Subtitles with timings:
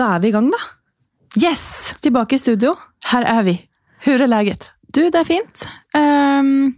[0.00, 0.58] Da er vi i gang, da.
[1.36, 1.92] Yes!
[2.00, 2.72] Tilbake i studio.
[3.10, 3.56] Her er vi.
[4.06, 4.70] Hur er läget?
[4.88, 5.64] Du, det er fint.
[5.92, 6.70] Um,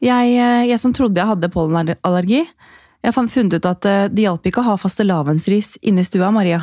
[0.00, 2.46] jeg, eh, jeg som trodde jeg hadde pollenallergi,
[3.04, 6.30] jeg har funnet ut at eh, det hjalp ikke å ha fastelavnsris inne i stua,
[6.32, 6.62] Maria.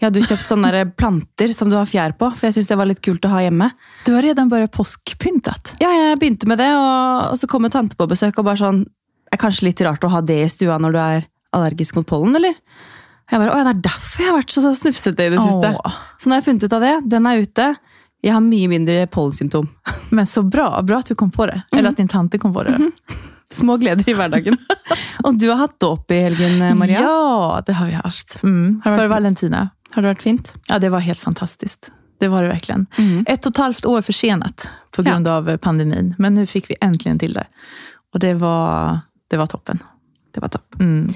[0.00, 0.70] Jeg hadde jo kjøpt sånne
[1.02, 3.44] planter som du har fjær på, for jeg syntes det var litt kult å ha
[3.44, 3.68] hjemme.
[4.08, 5.74] Du har redan bare påskpyntet?
[5.84, 8.86] Ja, jeg begynte med det, og, så kom en tante på besøk og bare sånn
[8.86, 12.08] Det er kanskje litt rart å ha det i stua når du er allergisk mot
[12.08, 12.56] pollen, eller?
[13.32, 15.72] Jeg bare, Å det er derfor jeg har vært så, så snufsete i det siste.
[15.80, 16.92] Åh, Så nå har jeg funnet ut av det.
[17.14, 17.68] Den er ute.
[18.22, 19.68] Jeg har mye mindre pollensymptom.
[20.16, 20.66] men så bra.
[20.84, 21.62] Bra at du kom på det.
[21.72, 22.76] Eller at din tante kom på det.
[23.52, 24.58] Små gleder i hverdagen.
[25.24, 27.00] og du har hatt dåp i helgen, eh, Maria.
[27.00, 28.36] Ja, det har vi hatt.
[28.44, 28.82] Mm.
[28.84, 29.64] Har det Valentina.
[29.96, 30.52] Har det vært fint?
[30.68, 31.88] Ja, det var helt fantastisk.
[32.20, 32.78] Det var det virkelig.
[33.00, 33.24] Mm.
[33.26, 35.16] Ett og et halvt år forsenet på Ja.
[35.16, 36.14] pandemien, av eh, pandemin.
[36.20, 37.48] Men nå fikk vi endelig til det.
[38.12, 39.80] Og det var, det var toppen.
[40.32, 40.78] Det var topp.
[40.80, 41.08] Mm.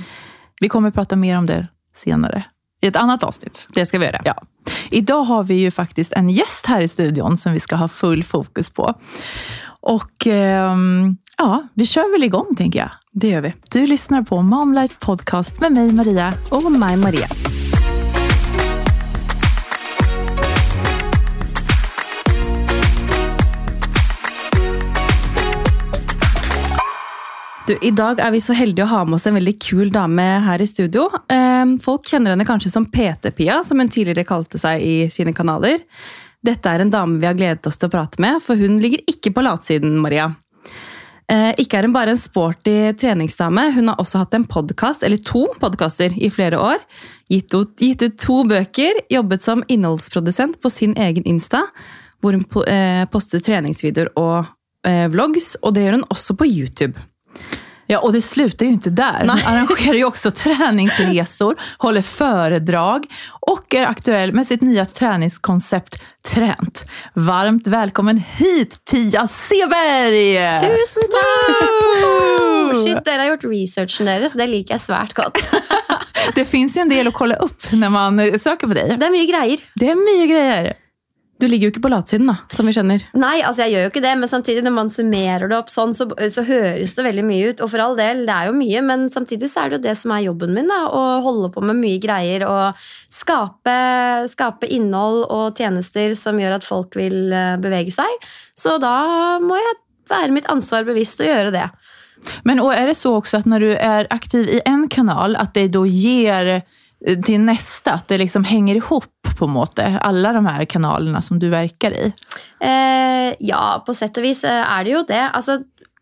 [0.61, 2.45] Vi kommer prate mer om det senare.
[2.83, 3.67] I ett annat avsnitt.
[3.75, 4.21] Det skal vi gjøre.
[4.25, 4.35] Ja.
[4.91, 8.25] Idag har vi ju faktiskt en gäst här i studion som vi ska ha full
[8.25, 8.95] fokus på.
[9.81, 10.77] Och eh,
[11.39, 12.91] ja, vi kör väl igång tänker jag.
[13.13, 13.55] Det gjør vi.
[13.71, 16.33] Du lyssnar på Momlife Podcast med mig Maria.
[16.51, 17.29] Og meg, Maria.
[27.67, 30.23] Du, I dag er vi så heldige å ha med oss en veldig kul dame
[30.45, 31.09] her i studio.
[31.27, 35.81] Eh, Folk kjenner henne kanskje som PT-Pia, som hun tidligere kalte seg i sine kanaler.
[36.47, 39.03] Dette er en dame vi har gledet oss til å prate med, for hun ligger
[39.11, 40.29] ikke på latsiden, Maria.
[41.27, 45.19] Eh, ikke er hun bare en sporty treningsdame, hun har også hatt en podcast, eller
[45.27, 46.87] to podkaster i flere år.
[47.35, 51.65] Gitt ut, gitt ut to bøker, jobbet som innholdsprodusent på sin egen Insta,
[52.23, 54.47] hvor hun eh, poster treningsvideoer og
[54.87, 56.95] eh, vlogs, og det gjør hun også på YouTube.
[57.89, 59.19] Ja, och det slutar ju inte där.
[59.19, 59.45] Hon Nej.
[59.47, 63.07] arrangerar ju också träningsresor, håller föredrag
[63.41, 66.03] och är aktuell med sitt nya träningskoncept
[66.35, 66.85] Tränt.
[67.15, 70.59] Varmt välkommen hit Pia Seberg!
[70.61, 72.77] Tusen takk!
[72.77, 74.33] Shit, dere har gjort researchen deres.
[74.33, 75.39] Det liker jeg svært godt.
[76.35, 78.97] Det finns ju en del att kolla upp när man söker på dig.
[78.99, 79.63] Det er mye greier.
[79.75, 80.73] Det är mycket grejer.
[81.37, 83.03] Du ligger jo ikke på latsiden, da, som vi skjønner.
[83.19, 85.93] Nei, altså jeg gjør jo ikke det, men samtidig når man summerer det opp sånn,
[85.97, 87.61] så, så høres det veldig mye ut.
[87.61, 89.97] Og for all del, det er jo mye, men samtidig så er det jo det
[90.01, 90.71] som er jobben min.
[90.73, 93.77] da, Å holde på med mye greier og skape,
[94.33, 98.25] skape innhold og tjenester som gjør at folk vil eh, bevege seg.
[98.57, 98.97] Så da
[99.45, 99.77] må jeg
[100.09, 101.69] være mitt ansvar bevisst og gjøre det.
[102.49, 105.53] Men og er det så også at når du er aktiv i en kanal, at
[105.59, 106.67] det da ger eh,
[107.25, 109.05] till nästa, att det liksom hänger ihop
[109.39, 112.13] på en måte, alla de här kanalerna som du verkar i?
[112.61, 115.25] Eh, ja, på sett og vis eh, er det jo det.
[115.29, 115.59] Altså,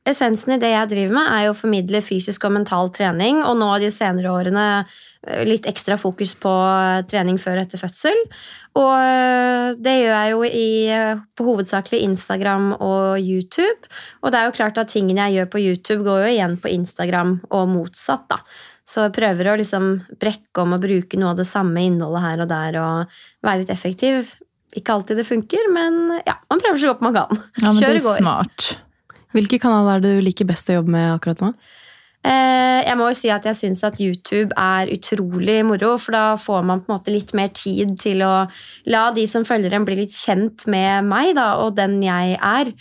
[0.06, 3.56] essensen i det jeg driver med, er jo å formidle fysisk og mental trening, og
[3.58, 8.20] nå de senere årene eh, litt ekstra fokus på eh, trening før og etter fødsel.
[8.78, 13.90] Og eh, det gjør jeg jo i, eh, på hovedsakelig Instagram og YouTube.
[14.22, 16.70] Og det er jo klart at tingene jeg gjør på YouTube, går jo igjen på
[16.74, 18.40] Instagram og motsatt, da.
[18.84, 19.84] Så jeg prøver å liksom
[20.20, 23.14] brekke om og bruke noe av det samme innholdet her og der og
[23.46, 24.34] være litt effektiv.
[24.76, 27.40] Ikke alltid det funker, men ja, man prøver så godt man kan.
[27.62, 28.18] Ja, men Kjør det i går.
[28.20, 28.66] smart.
[29.34, 31.52] Hvilke kanaler er det du liker best å jobbe med akkurat nå?
[32.24, 36.22] Eh, jeg må jo si at jeg syns at YouTube er utrolig moro, for da
[36.40, 38.46] får man på en måte litt mer tid til å
[38.88, 42.72] la de som følger en, bli litt kjent med meg da, og den jeg er.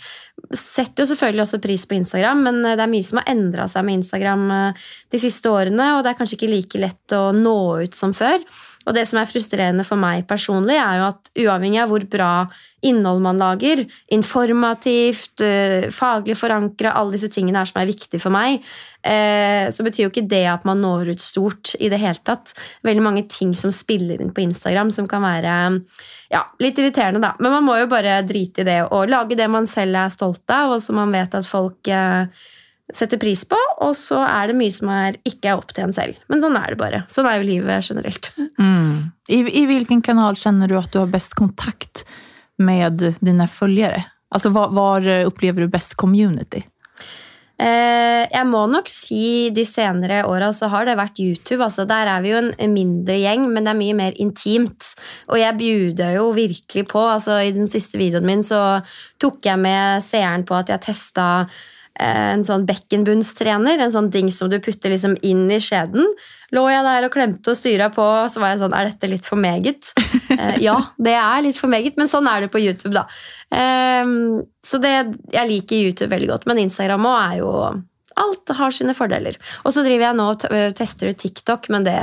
[0.56, 3.68] Setter jo selvfølgelig også pris på Instagram, men eh, det er mye som har endra
[3.68, 7.26] seg med Instagram eh, de siste årene, og det er kanskje ikke like lett å
[7.36, 8.40] nå ut som før.
[8.84, 12.30] Og det som er frustrerende for meg personlig, er jo at uavhengig av hvor bra
[12.84, 13.80] innhold man lager,
[14.12, 18.60] informativt, eh, faglig forankra, alle disse tingene her som er viktige for meg,
[19.00, 22.52] eh, så betyr jo ikke det at man når ut stort i det hele tatt.
[22.84, 25.54] Veldig mange ting som spiller inn på Instagram som kan være
[26.32, 27.34] ja, litt irriterende, da.
[27.40, 30.44] Men man må jo bare drite i det og lage det man selv er stolt
[30.52, 32.28] av, og som man vet at folk eh,
[32.92, 35.94] setter pris på, og så er det mye som er, ikke er opp til en
[35.96, 36.18] selv.
[36.28, 37.00] Men sånn er det bare.
[37.12, 38.32] Sånn er jo livet generelt.
[38.54, 39.10] Mm.
[39.28, 42.04] I, I hvilken kanal kjenner du at du har best kontakt
[42.62, 44.04] med dine følgere?
[44.30, 46.62] Altså, hva opplever upplever du best community?
[47.54, 51.62] Eh, jeg må nok si de senere åra så har det vært YouTube.
[51.66, 54.90] Altså, der er vi jo en mindre gjeng, men det er mye mer intimt.
[55.30, 57.04] Og jeg bjuder jo virkelig på.
[57.04, 58.60] Altså, I den siste videoen min så
[59.22, 61.28] tok jeg med seeren på at jeg testa
[62.00, 63.78] en sånn bekkenbunnstrener.
[63.78, 66.08] En sånn ding som du putter liksom inn i skjeden.
[66.54, 69.28] Lå jeg der og klemte og styra på, så var jeg sånn Er dette litt
[69.28, 69.92] for meget?
[70.34, 73.04] Eh, ja, det er litt for meget, men sånn er det på YouTube, da.
[73.54, 74.08] Eh,
[74.66, 74.90] så det,
[75.30, 77.50] jeg liker YouTube veldig godt, men Instagram òg er jo
[78.18, 79.36] Alt har sine fordeler.
[79.62, 81.96] Og så driver jeg nå og øh, tester ut TikTok, men det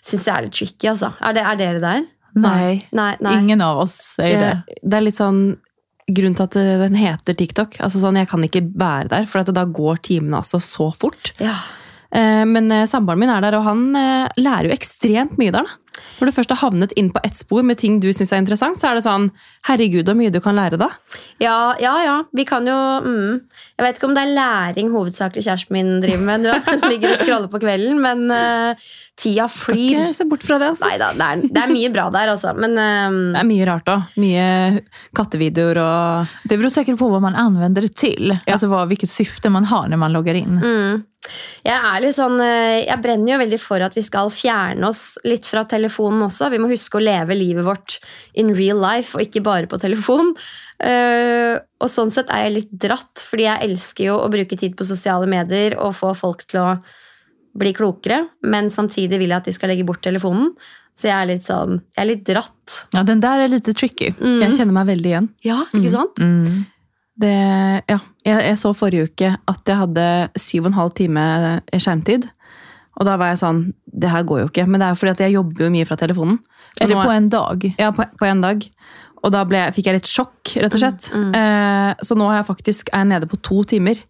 [0.00, 0.90] syns jeg er litt tricky.
[0.92, 1.12] altså.
[1.20, 2.06] Er, det, er dere der?
[2.40, 2.72] Nei.
[2.96, 3.34] Nei, nei.
[3.40, 4.78] ingen av oss er det.
[4.80, 5.42] Det er litt sånn
[6.10, 7.76] Grunnen til at den heter TikTok.
[7.80, 11.32] altså sånn, Jeg kan ikke være der, for at da går timene altså så fort.
[11.38, 11.54] Ja.
[12.12, 15.62] Eh, Men eh, samboeren min er der, og han eh, lærer jo ekstremt mye der.
[15.62, 15.78] da.
[16.20, 18.78] Når du først har havnet inn på ett spor med ting du syns er interessant,
[18.80, 19.30] så er det sånn
[19.68, 20.88] Herregud, så mye du kan lære da.
[21.42, 22.16] Ja, ja, ja.
[22.34, 23.40] Vi kan jo mm.
[23.78, 27.14] Jeg vet ikke om det er læring hovedsakelig kjæresten min driver med når han ligger
[27.14, 30.72] og scroller på kvelden, men uh, tida Skal Kan ikke se bort fra det.
[30.74, 30.90] altså.
[30.90, 32.54] Neida, det er, det er mye bra der, altså.
[32.58, 34.18] Men um, Det er mye rart òg.
[34.22, 34.48] Mye
[35.16, 38.36] kattevideoer og Det beror sikkert på hva man anvender det till.
[38.46, 40.58] Alltså vad, hvilket syfte man har når man logger inn.
[40.62, 41.02] mm.
[41.62, 45.04] Jeg er litt sånn eh, Jeg brenner jo veldig for at vi skal fjerne oss
[45.28, 46.50] litt fra telefonen også.
[46.52, 48.00] Vi må huske å leve livet vårt
[48.38, 50.34] in real life, og ikke bare på telefon.
[50.82, 54.74] Eh, og sånn sett er jeg litt dratt, fordi jeg elsker jo å bruke tid
[54.78, 56.74] på sosiale medier og få folk til å
[57.58, 60.54] bli klokere, men samtidig vil jeg at de skal legge bort telefonen.
[60.98, 62.74] Så jeg er litt sånn Jeg er litt dratt.
[62.92, 64.10] Ja, den der er litt tricky.
[64.18, 64.42] Mm.
[64.44, 65.28] Jeg kjenner meg veldig igjen.
[65.46, 66.20] Ja, ikke sant?
[66.20, 66.66] Mm.
[67.20, 67.32] Det,
[67.90, 70.06] ja, jeg, jeg så forrige uke at jeg hadde
[70.40, 71.24] syv og en halv time
[71.74, 72.28] skjermtid.
[73.00, 74.66] Og da var jeg sånn Det her går jo ikke.
[74.68, 76.38] Men det er jo fordi at jeg jobber jo mye fra telefonen.
[76.76, 77.66] Så Eller på en dag.
[77.80, 78.64] Ja, på, på en dag.
[79.22, 81.10] Og da ble, fikk jeg litt sjokk, rett og slett.
[81.14, 84.00] Eh, så nå er jeg faktisk er jeg nede på to timer.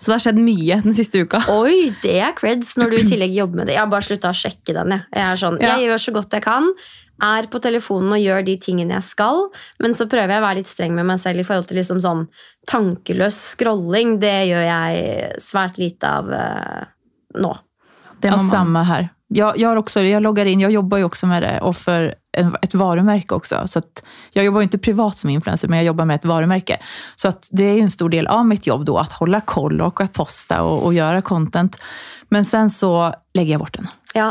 [0.00, 1.42] Så det har skjedd mye den siste uka.
[1.60, 3.76] Oi, det er creds når du i tillegg jobber med det.
[3.76, 4.94] Jeg har bare slutta å sjekke den.
[4.96, 5.74] Jeg, jeg, sånn, Ja.
[5.76, 6.70] jeg gjør så godt jeg kan,
[7.22, 9.46] er på telefonen og gjør de tingene jeg skal,
[9.82, 12.02] men så prøver jeg å være litt streng med meg selv i forhold til liksom
[12.04, 12.26] sånn
[12.68, 14.18] tankeløs scrolling.
[14.22, 16.82] Det gjør jeg svært lite av uh,
[17.40, 17.52] nå.
[18.20, 19.10] Det er samme her.
[19.34, 22.14] Jeg, jeg, også, jeg loggar inn, jeg jobber jo også med det og för en,
[22.62, 23.62] ett varumärke också.
[23.66, 24.02] Så att
[24.32, 26.78] jag jobbar inte privat som influencer, men jag jobbar med ett varumärke.
[27.16, 29.80] Så att det är ju en stor del av mitt jobb då, att hålla koll
[29.80, 31.78] och att posta och, och göra content.
[32.28, 33.88] Men sen så lägger jag bort den.
[34.16, 34.30] Ja,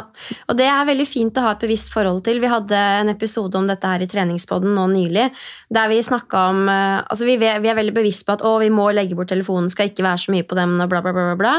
[0.50, 2.40] og det er veldig fint å ha et bevisst forhold til.
[2.42, 2.74] Vi hadde
[3.04, 5.28] en episode om dette her i treningspodden nå nylig,
[5.70, 9.16] der vi snakka om Altså, vi, er veldig bevisst på at å, vi må legge
[9.18, 11.14] bort telefonen, skal ikke være så mye på dem, og bla, bla.
[11.14, 11.54] bla, bla.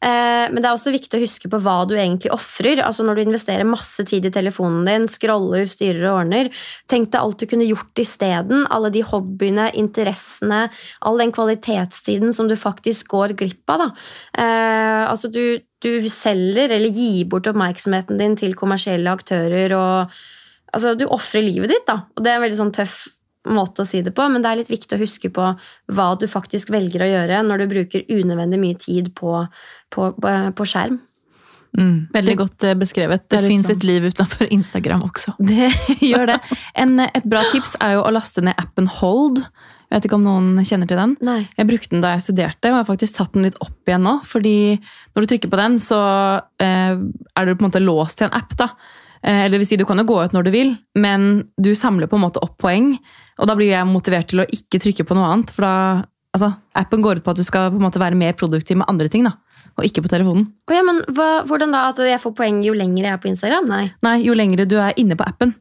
[0.00, 2.80] Eh, men det er også viktig å huske på hva du egentlig ofrer.
[2.86, 6.50] Altså, når du investerer masse tid i telefonen din, scroller, styrer og ordner,
[6.90, 8.66] tenk deg alt du kunne gjort isteden.
[8.74, 10.66] Alle de hobbyene, interessene,
[11.00, 13.88] all den kvalitetstiden som du faktisk går glipp av.
[14.36, 19.74] Eh, altså, du du selger eller gir bort oppmerksomheten din til kommersielle aktører.
[19.76, 20.10] og
[20.72, 22.06] altså, Du ofrer livet ditt, da.
[22.16, 23.06] Og det er en veldig sånn tøff
[23.46, 25.50] måte å si det på, men det er litt viktig å huske på
[25.94, 29.44] hva du faktisk velger å gjøre når du bruker unødvendig mye tid på,
[29.94, 30.98] på, på, på skjerm.
[31.76, 32.08] Mm.
[32.14, 33.28] Veldig Det, godt eh, beskrevet.
[33.28, 35.34] det det fins finns sånn- ett liv utenfor Instagram også.
[35.50, 35.70] Det
[36.00, 36.38] gjør det.
[36.74, 39.42] En, et bra tips er jo å laste ned appen Hold.
[39.86, 41.12] Jeg vet ikke om noen kjenner til den.
[41.22, 41.38] Nei.
[41.56, 44.02] Jeg brukte den da jeg studerte, og jeg har faktisk tatt den litt opp igjen
[44.02, 44.16] nå.
[44.26, 44.54] fordi
[45.14, 46.00] når du trykker på den, så
[46.58, 48.56] eh, er du på en måte låst til en app.
[48.58, 48.70] da.
[49.22, 52.08] Eh, eller vil si, Du kan jo gå ut når du vil, men du samler
[52.10, 52.96] på en måte opp poeng.
[53.38, 55.50] Og da blir jeg motivert til å ikke trykke på noe annet.
[55.54, 56.02] For da,
[56.34, 58.88] altså, appen går ut på at du skal på en måte være mer produktiv med
[58.90, 59.22] andre ting.
[59.28, 59.36] da,
[59.76, 60.46] Og ikke på telefonen.
[60.70, 61.88] Oh, ja, men hva, Hvordan da?
[61.90, 63.66] At jeg får poeng jo lenger jeg er på Instagram?
[63.68, 63.84] Nei.
[64.06, 65.54] Nei, jo lengre du er inne på appen.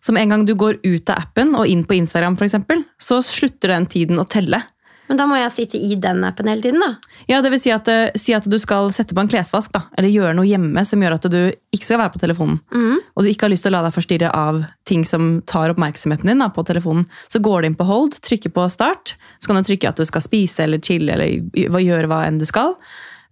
[0.00, 3.18] Som en gang du går ut av appen og inn på Instagram, for eksempel, så
[3.26, 4.62] slutter den tiden å telle.
[5.08, 6.96] Men da må jeg sitte i den appen hele tiden, da.
[7.30, 9.84] Ja, det vil si at, eh, si at du skal sette på en klesvask, da,
[9.98, 11.36] eller gjøre noe hjemme som gjør at du
[11.74, 12.98] ikke skal være på telefonen, Mm.
[13.16, 16.26] og du ikke har lyst til å la deg forstyrre av ting som tar oppmerksomheten
[16.26, 19.56] din da, på telefonen, så går du inn på hold, trykker på start, så kan
[19.56, 22.74] du trykke at du skal spise eller chille eller gjøre hva enn du skal.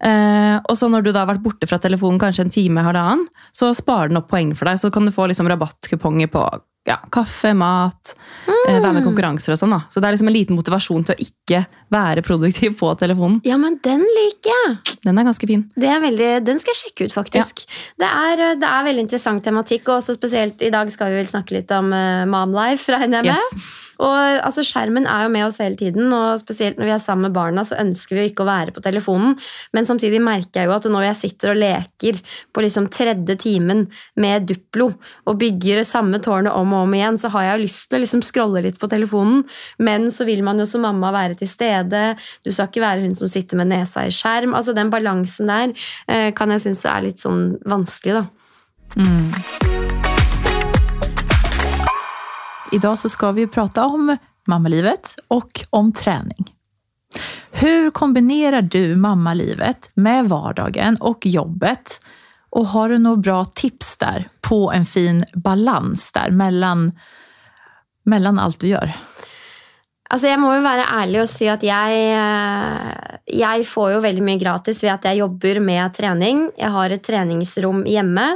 [0.04, 3.26] Eh, og så når du da har vært borte fra telefonen kanskje en time, halvannen,
[3.56, 6.44] så sparer den opp poeng for deg, så kan du få liksom rabattkuponger på
[6.84, 8.12] ja, kaffe, mat,
[8.44, 9.72] eh, være med i konkurranser og sånn.
[9.72, 9.86] da.
[9.88, 11.62] Så det er liksom en liten motivasjon til å ikke
[11.94, 13.38] være produktiv på telefonen.
[13.48, 14.98] Ja, men den liker jeg!
[15.06, 15.64] Den er ganske fin.
[15.80, 17.64] Det er veldig, den skal jeg sjekke ut, faktisk.
[17.96, 21.30] Det, er, det er veldig interessant tematikk, og også spesielt i dag skal vi vel
[21.30, 23.56] snakke litt om uh, Mom Life, regner jeg med.
[23.56, 23.72] Yes.
[24.04, 27.28] Og altså, Skjermen er jo med oss hele tiden, og spesielt når vi er sammen
[27.28, 29.36] med barna, så ønsker vi jo ikke å være på telefonen.
[29.76, 32.20] Men samtidig merker jeg jo at når jeg sitter og leker
[32.54, 33.86] på liksom tredje timen
[34.20, 34.90] med Duplo
[35.24, 38.04] og bygger samme tårnet om og om igjen, så har jeg jo lyst til å
[38.04, 39.42] liksom scrolle litt på telefonen.
[39.78, 42.04] Men så vil man jo som mamma være til stede.
[42.44, 44.56] Du skal ikke være hun som sitter med nesa i skjerm.
[44.56, 45.74] Altså Den balansen der
[46.08, 49.93] eh, kan jeg synes er litt sånn vanskelig, da.
[52.74, 54.16] Idag så ska vi prate om
[54.46, 56.44] mammalivet och om träning.
[57.50, 62.00] Hur kombinerar du mammalivet med vardagen och jobbet?
[62.50, 66.12] Och har du några bra tips där på en fin balans
[68.04, 68.92] mellan allt du gör?
[70.14, 74.22] Altså, Jeg må jo være ærlig og si at jeg, eh, jeg får jo veldig
[74.22, 76.44] mye gratis ved at jeg jobber med trening.
[76.54, 78.26] Jeg har et treningsrom hjemme.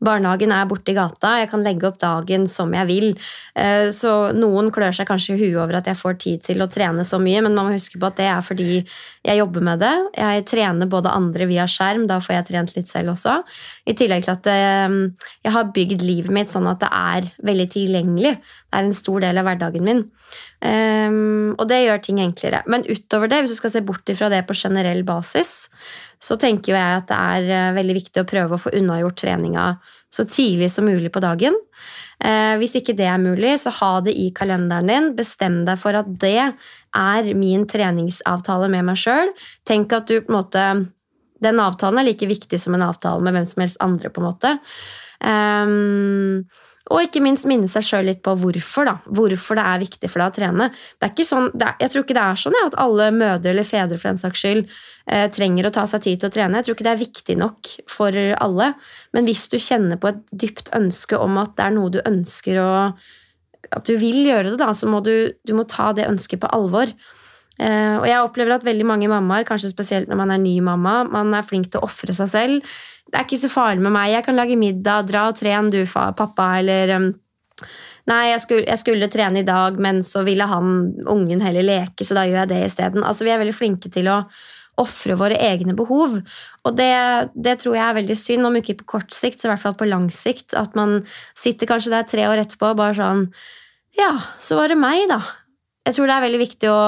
[0.00, 1.34] Barnehagen er borti gata.
[1.42, 3.08] Jeg kan legge opp dagen som jeg vil.
[3.54, 6.70] Eh, så noen klør seg kanskje i huet over at jeg får tid til å
[6.72, 9.84] trene så mye, men man må huske på at det er fordi jeg jobber med
[9.84, 9.94] det.
[10.16, 13.42] Jeg trener både andre via skjerm, da får jeg trent litt selv også.
[13.84, 15.00] I tillegg til at eh,
[15.44, 18.38] jeg har bygd livet mitt sånn at det er veldig tilgjengelig.
[18.40, 20.06] Det er en stor del av hverdagen min.
[20.64, 21.25] Um,
[21.56, 22.62] og det gjør ting enklere.
[22.70, 25.68] Men utover det, hvis du skal se bort ifra det på generell basis,
[26.22, 29.68] så tenker jeg at det er uh, veldig viktig å prøve å få unnagjort treninga
[30.16, 31.56] så tidlig som mulig på dagen.
[32.24, 35.08] Eh, hvis ikke det er mulig, så ha det i kalenderen din.
[35.18, 39.32] Bestem deg for at det er min treningsavtale med meg sjøl.
[39.68, 40.68] Tenk at du på en måte
[41.36, 44.24] Den avtalen er like viktig som en avtale med hvem som helst andre, på en
[44.24, 44.52] måte.
[45.20, 46.46] Um,
[46.86, 48.86] og ikke minst minne seg sjøl litt på hvorfor.
[48.86, 50.68] da, Hvorfor det er viktig for deg å trene.
[50.70, 53.52] Det er ikke sånn, er, jeg tror ikke det er sånn ja, at alle mødre
[53.52, 54.62] eller fedre for den saks skyld
[55.10, 56.60] eh, trenger å ta seg tid til å trene.
[56.60, 58.70] Jeg tror ikke det er viktig nok for alle.
[59.16, 62.62] Men hvis du kjenner på et dypt ønske om at det er noe du ønsker
[62.62, 62.72] å
[63.74, 66.50] At du vil gjøre det, da, så må du, du må ta det ønsket på
[66.54, 66.92] alvor.
[67.56, 70.98] Eh, og jeg opplever at veldig mange mammaer, kanskje spesielt når man er ny mamma,
[71.08, 74.10] man er flink til å ofre seg selv det er ikke så farlig med meg.
[74.12, 77.12] Jeg kan lage middag, dra og trene du, pappa, eller um,
[78.06, 82.04] Nei, jeg skulle, jeg skulle, trene i dag, men så ville han, ungen, heller leke,
[82.06, 83.02] så da gjør jeg det isteden.
[83.02, 84.20] Altså, vi er veldig flinke til å
[84.78, 86.14] ofre våre egne behov.
[86.62, 86.92] Og det,
[87.34, 89.74] det, tror jeg er veldig synd, om ikke på kort sikt, så i hvert fall
[89.80, 90.54] på lang sikt.
[90.54, 91.00] At man
[91.34, 93.26] sitter kanskje der tre år etterpå og bare sånn
[93.98, 95.18] Ja, så var det meg, da.
[95.88, 96.80] Jeg tror det er veldig viktig å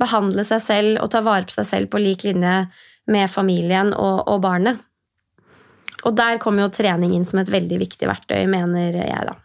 [0.00, 2.64] behandle seg selv og ta vare på seg selv på lik linje
[3.10, 4.82] med familien og, og barnet.
[6.04, 9.36] Og der kommer jo trening inn som et veldig viktig verktøy, mener jeg, da.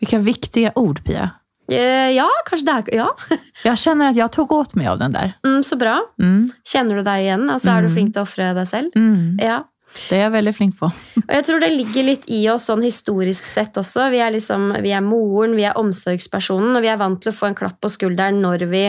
[0.00, 1.30] Hvilke viktige ord, Pia.
[1.66, 3.06] Uh, ja, kanskje det er Ja.
[3.66, 5.32] jeg kjenner at jeg tok åt meg av den der.
[5.46, 5.96] Mm, så bra.
[6.20, 6.52] Mm.
[6.68, 7.48] Kjenner du deg igjen?
[7.50, 7.96] Altså, Er du mm.
[7.96, 8.94] flink til å ofre deg selv?
[8.94, 9.40] Mm.
[9.42, 9.64] Ja.
[9.96, 10.90] Det er jeg veldig flink på.
[11.26, 14.10] og jeg tror det ligger litt i oss sånn historisk sett også.
[14.12, 17.36] Vi er, liksom, vi er moren, vi er omsorgspersonen, og vi er vant til å
[17.36, 18.84] få en klapp på skulderen når vi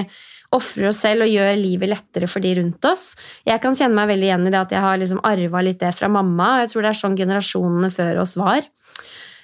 [0.56, 3.12] ofrer oss selv og gjør livet lettere for de rundt oss.
[3.48, 5.94] Jeg kan kjenne meg veldig igjen i det at jeg har liksom arva litt det
[5.98, 6.54] fra mamma.
[6.56, 8.68] og Jeg tror det er sånn generasjonene før oss var.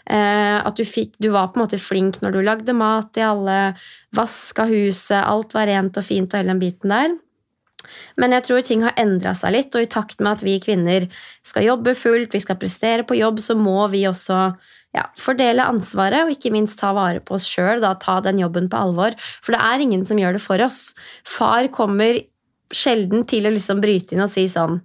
[0.03, 3.27] Eh, at du, fikk, du, var på en måte flink når du lagde mat til
[3.29, 3.59] alle,
[4.15, 7.13] vaska huset, alt var rent og fint og hele den biten der.
[8.19, 11.07] Men jeg tror ting har endra seg litt, og i takt med at vi kvinner
[11.45, 14.53] skal jobbe fullt, vi skal prestere på jobb, så må vi også
[14.93, 17.81] ja, fordele ansvaret og ikke minst ta vare på oss sjøl.
[18.01, 19.17] Ta den jobben på alvor.
[19.41, 20.93] For det er ingen som gjør det for oss.
[21.25, 22.21] Far kommer
[22.73, 24.79] sjelden til å liksom bryte inn og si sånn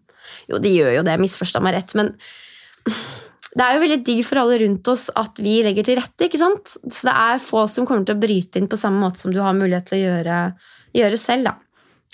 [0.49, 2.11] Jo, de gjør jo det, misforstå meg rett, men
[3.57, 6.27] det er jo veldig digg for alle rundt oss at vi legger til rette.
[6.27, 6.75] ikke sant?
[6.85, 9.41] Så det er få som kommer til å bryte inn på samme måte som du
[9.41, 10.37] har mulighet til å gjøre,
[11.01, 11.49] gjøre selv.
[11.49, 11.57] da.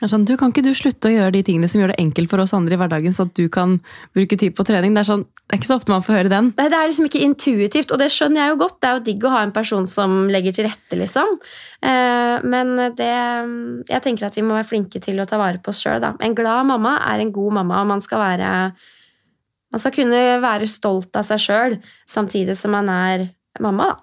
[0.03, 2.43] Sånn, du Kan ikke du slutte å gjøre de tingene som gjør det enkelt for
[2.43, 3.77] oss andre i hverdagen, så at du kan
[4.17, 4.97] bruke tid på trening?
[4.97, 6.51] Det er, sånn, det er ikke så ofte man får høre den.
[6.59, 8.81] Nei, Det er liksom ikke intuitivt, og det skjønner jeg jo godt.
[8.83, 11.39] Det er jo digg å ha en person som legger til rette, liksom.
[11.79, 13.13] Eh, men det
[13.89, 16.15] Jeg tenker at vi må være flinke til å ta vare på oss sjøl, da.
[16.19, 18.51] En glad mamma er en god mamma, og man skal være
[19.75, 23.29] Man skal kunne være stolt av seg sjøl samtidig som man er
[23.61, 24.01] mamma, da.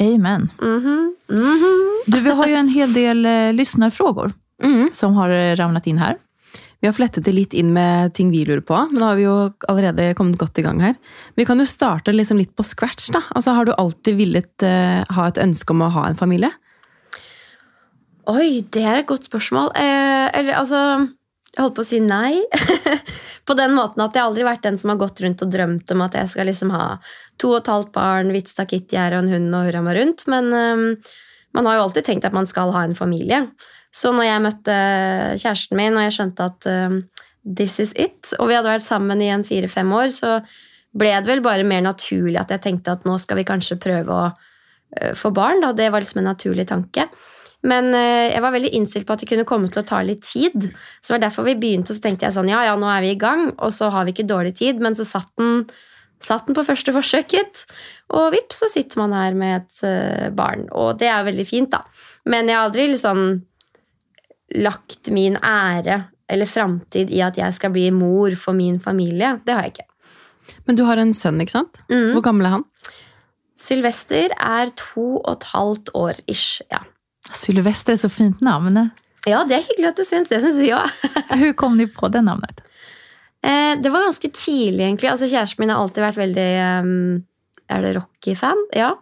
[0.00, 0.50] Amen.
[0.60, 1.14] Mm -hmm.
[1.28, 2.04] Mm -hmm.
[2.06, 4.90] Du, vi har jo en hel del eh, lyssnarfrågor Mm.
[4.92, 6.18] som har eh, ramlet inn her.
[6.80, 9.26] Vi har flettet det litt inn med ting vi lurer på, men da har vi
[9.26, 9.34] jo
[9.68, 10.94] allerede kommet godt i gang her.
[11.36, 13.10] Vi kan jo starte liksom litt på scratch.
[13.12, 13.20] da.
[13.36, 16.48] Altså, Har du alltid villet uh, ha et ønske om å ha en familie?
[18.30, 19.72] Oi, det er et godt spørsmål.
[19.76, 20.80] Eh, eller altså
[21.50, 22.38] Jeg holdt på å si nei.
[23.48, 25.92] på den måten at jeg aldri har vært den som har gått rundt og drømt
[25.92, 26.84] om at jeg skal liksom ha
[27.42, 30.24] to og et halvt barn, hvitt stakittgjerde og en hund og hurra meg rundt.
[30.30, 30.86] Men um,
[31.56, 33.42] man har jo alltid tenkt at man skal ha en familie.
[33.90, 34.76] Så når jeg møtte
[35.42, 39.22] kjæresten min og jeg skjønte at uh, this is it, og vi hadde vært sammen
[39.22, 40.38] i en fire-fem år, så
[40.96, 44.14] ble det vel bare mer naturlig at jeg tenkte at nå skal vi kanskje prøve
[44.14, 45.62] å uh, få barn.
[45.64, 45.74] Da.
[45.76, 47.08] Det var liksom en naturlig tanke.
[47.66, 50.22] Men uh, jeg var veldig innstilt på at det kunne komme til å ta litt
[50.30, 50.70] tid.
[51.00, 53.02] Så det var derfor vi begynte, og så tenkte jeg sånn ja, ja, nå er
[53.04, 55.66] vi i gang, og så har vi ikke dårlig tid, men så satt den,
[56.22, 57.66] satt den på første forsøket,
[58.14, 60.68] og vips, så sitter man her med et barn.
[60.70, 61.82] Og det er jo veldig fint, da.
[62.30, 63.40] Men jeg har aldri liksom
[64.56, 69.36] lagt min ære eller framtid i at jeg skal bli mor for min familie.
[69.44, 69.88] Det har jeg ikke.
[70.66, 71.80] Men du har en sønn, ikke sant?
[71.90, 72.12] Mm.
[72.14, 72.66] Hvor gammel er han?
[73.60, 76.62] Sylvester er to og et halvt år ish.
[76.72, 76.82] ja.
[77.36, 78.72] Sylvester er så fint navn.
[79.28, 80.40] Ja, det er hyggelig at du syns det.
[80.42, 80.86] Syns vi òg.
[81.28, 82.62] Hvordan kom de på det navnet?
[83.44, 85.10] Eh, det var ganske tidlig, egentlig.
[85.10, 86.48] Altså, Kjæresten min har alltid vært veldig
[86.80, 87.20] um,
[87.70, 88.64] er det Rocky-fan.
[88.76, 88.94] Ja.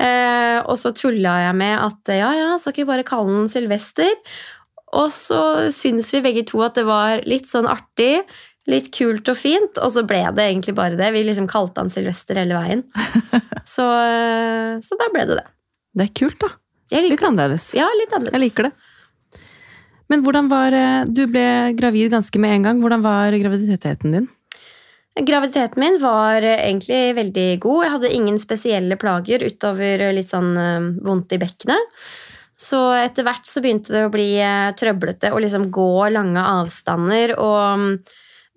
[0.00, 4.10] Eh, og så tulla jeg med at ja, ja, skal ikke bare kalle den Sylvester?
[4.96, 5.40] Og så
[5.74, 8.22] syns vi begge to at det var litt sånn artig,
[8.68, 11.10] litt kult og fint, og så ble det egentlig bare det.
[11.14, 12.84] Vi liksom kalte han Sylvester hele veien.
[13.74, 15.46] så, eh, så da ble det det.
[15.98, 16.52] Det er kult, da.
[17.04, 17.72] Litt annerledes.
[17.76, 18.36] Ja, litt annerledes.
[18.36, 19.44] Jeg liker det.
[20.08, 22.82] Men hvordan var eh, Du ble gravid ganske med en gang.
[22.84, 24.28] Hvordan var graviditeten din?
[25.18, 27.82] Graviditeten min var eh, egentlig veldig god.
[27.84, 30.54] Jeg hadde ingen spesielle plager utover litt sånn
[31.04, 32.00] vondt i bekkenet.
[32.58, 37.36] Så etter hvert så begynte det å bli eh, trøblete å liksom gå lange avstander.
[37.38, 37.92] Og mm,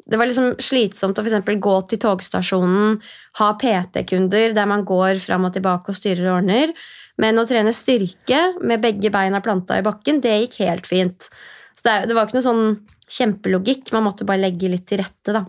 [0.09, 2.97] det var liksom slitsomt å for gå til togstasjonen,
[3.39, 6.73] ha PT-kunder der man går fram og tilbake og styrer og ordner.
[7.21, 11.29] Men å trene styrke med begge beina planta i bakken, det gikk helt fint.
[11.77, 12.65] Så det, var ikke noe sånn
[13.11, 15.45] kjempelogikk, man måtte bare legge litt til rette, da.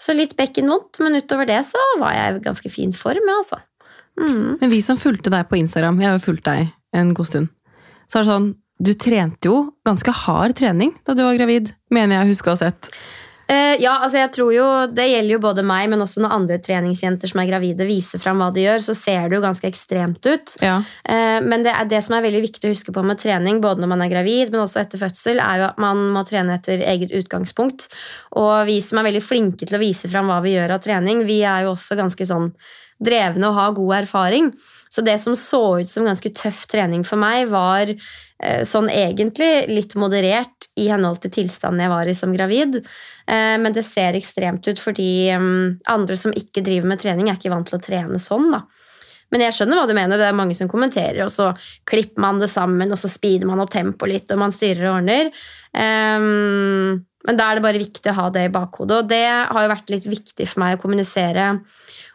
[0.00, 3.60] Så litt bekkenvondt, men utover det så var jeg i ganske fin form, ja, altså.
[4.20, 4.58] Mm.
[4.60, 7.52] Men vi som fulgte deg på Instagram, jeg har jo fulgt deg en god stund,
[8.12, 8.52] så er det sånn
[8.82, 12.56] Du trente jo ganske hard trening da du var gravid, mener jeg å huske å
[12.56, 12.88] ha sett.
[13.52, 16.58] Eh, ja, altså jeg tror jo, Det gjelder jo både meg, men også når andre
[16.62, 20.28] treningsjenter som er gravide, viser fram hva de gjør, så ser det jo ganske ekstremt
[20.28, 20.54] ut.
[20.62, 20.78] Ja.
[21.04, 23.82] Eh, men det, er det som er veldig viktig å huske på med trening, både
[23.82, 26.84] når man er gravid, men også etter fødsel, er jo at man må trene etter
[26.94, 27.90] eget utgangspunkt.
[28.38, 31.26] Og vi som er veldig flinke til å vise fram hva vi gjør av trening,
[31.28, 32.52] vi er jo også ganske sånn
[33.02, 34.52] drevne og har god erfaring.
[34.92, 39.64] Så det som så ut som ganske tøff trening for meg, var eh, sånn egentlig
[39.70, 42.76] litt moderert i henhold til tilstanden jeg var i som gravid.
[43.24, 47.40] Eh, men det ser ekstremt ut fordi mm, andre som ikke driver med trening, er
[47.40, 48.50] ikke vant til å trene sånn.
[48.52, 48.66] da.
[49.32, 51.48] Men jeg skjønner hva du mener, det er mange som kommenterer, og så
[51.88, 54.98] klipper man det sammen, og så speeder man opp tempoet litt, og man styrer og
[54.98, 55.32] ordner.
[55.72, 59.64] Ehm, men da er det bare viktig å ha det i bakhodet, og det har
[59.64, 61.48] jo vært litt viktig for meg å kommunisere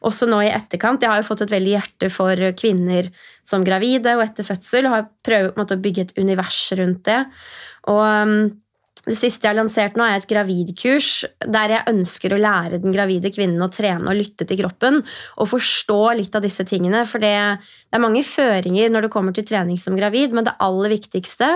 [0.07, 1.01] også nå i etterkant.
[1.01, 3.09] Jeg har jo fått et veldig hjerte for kvinner
[3.47, 7.21] som gravide og etter fødsel, og har prøvd å bygge et univers rundt det.
[7.89, 8.37] Og um,
[9.07, 11.09] det siste jeg har lansert nå, er et gravidkurs
[11.47, 15.49] der jeg ønsker å lære den gravide kvinnen å trene og lytte til kroppen og
[15.49, 17.05] forstå litt av disse tingene.
[17.07, 17.33] For det,
[17.87, 21.49] det er mange føringer når det kommer til trening som gravid, men det aller viktigste,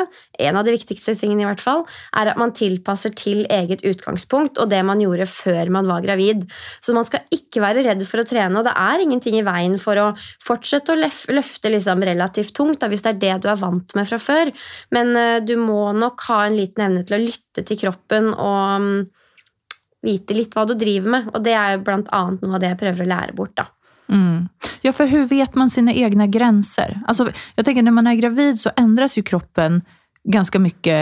[0.47, 1.83] en av de viktigste tingene i hvert fall,
[2.17, 6.47] er at man tilpasser til eget utgangspunkt og det man gjorde før man var gravid.
[6.79, 9.77] Så man skal ikke være redd for å trene, og det er ingenting i veien
[9.81, 10.07] for å
[10.43, 10.99] fortsette å
[11.35, 14.55] løfte liksom relativt tungt da, hvis det er det du er vant med fra før.
[14.95, 18.83] Men eh, du må nok ha en liten evne til å lytte til kroppen og
[18.83, 18.97] mm,
[20.07, 21.29] vite litt hva du driver med.
[21.35, 23.55] Og det er jo blant annet noe av det jeg prøver å lære bort.
[23.59, 23.67] da.
[24.11, 24.49] Mm.
[24.83, 26.97] Ja, for hvordan vet man sine egne grenser?
[27.07, 29.81] Alltså, jeg tenker Når man er gravid så endres jo kroppen
[30.27, 30.97] ganske mye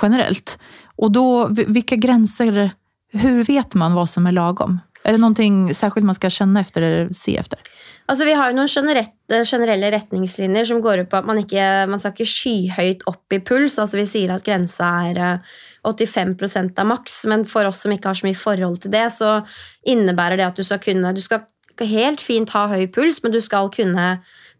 [0.00, 0.56] generelt.
[0.98, 2.70] Og da, hvilke grenser
[3.12, 4.80] Hvordan vet man hva som er lagom?
[5.06, 7.60] Er det noe særskilt man skal kjenne efter eller se efter?
[8.08, 12.00] Altså, Vi har jo noen generelle retningslinjer som går ut på at man ikke man
[12.00, 13.76] skal ikke skyhøyt opp i puls.
[13.78, 18.08] altså Vi sier at grensa er eh, 85% av maks, men for oss som ikke
[18.08, 19.42] har så mye forhold til det, så
[19.84, 21.44] innebærer det at du skal kunne Du skal
[21.84, 24.08] helt fint ha høy puls, men du skal kunne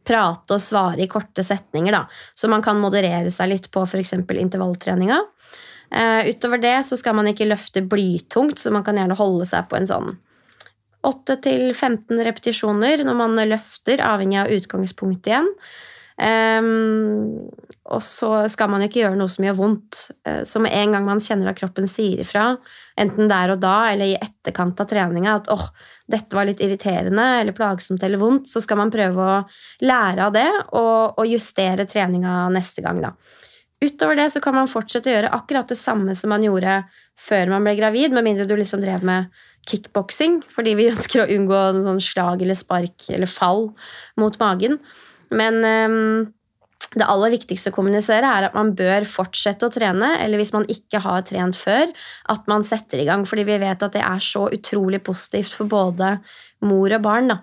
[0.06, 1.92] prate og svare i korte setninger.
[1.92, 4.12] da, Så man kan moderere seg litt på f.eks.
[4.12, 5.18] intervalltreninga.
[5.88, 9.68] Uh, utover det så skal man ikke løfte blytungt, så man kan gjerne holde seg
[9.70, 10.18] på en sånn
[11.06, 15.52] 8-15 repetisjoner når man løfter, avhengig av utgangspunktet igjen.
[16.18, 17.46] Um,
[17.88, 20.00] og så skal man ikke gjøre noe som gjør vondt.
[20.26, 22.50] Eh, Så med en gang man kjenner at kroppen sier ifra,
[22.98, 25.68] enten der og da eller i etterkant av treninga, at åh,
[26.10, 29.38] dette var litt irriterende eller plagsomt eller vondt, så skal man prøve å
[29.86, 33.00] lære av det og, og justere treninga neste gang.
[33.00, 33.14] da.
[33.80, 36.82] Utover det så kan man fortsette å gjøre akkurat det samme som man gjorde
[37.18, 39.30] før man ble gravid, med mindre du liksom drev med
[39.68, 43.68] kickboksing, fordi vi ønsker å unngå sånn slag eller spark eller fall
[44.20, 44.78] mot magen.
[45.34, 46.26] Men um,
[46.96, 50.64] det aller viktigste å kommunisere er at man bør fortsette å trene, eller hvis man
[50.72, 51.90] ikke har trent før,
[52.32, 55.68] at man setter i gang, fordi vi vet at det er så utrolig positivt for
[55.68, 56.16] både
[56.64, 57.34] mor og barn.
[57.34, 57.42] da.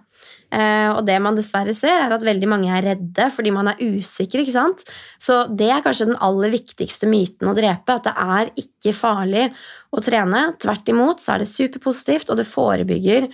[0.53, 3.81] Eh, og det man dessverre ser, er at veldig mange er redde fordi man er
[3.81, 4.41] usikker.
[4.43, 4.85] ikke sant?
[5.21, 9.49] Så det er kanskje den aller viktigste myten å drepe, at det er ikke farlig
[9.95, 10.47] å trene.
[10.61, 13.29] Tvert imot så er det superpositivt, og det forebygger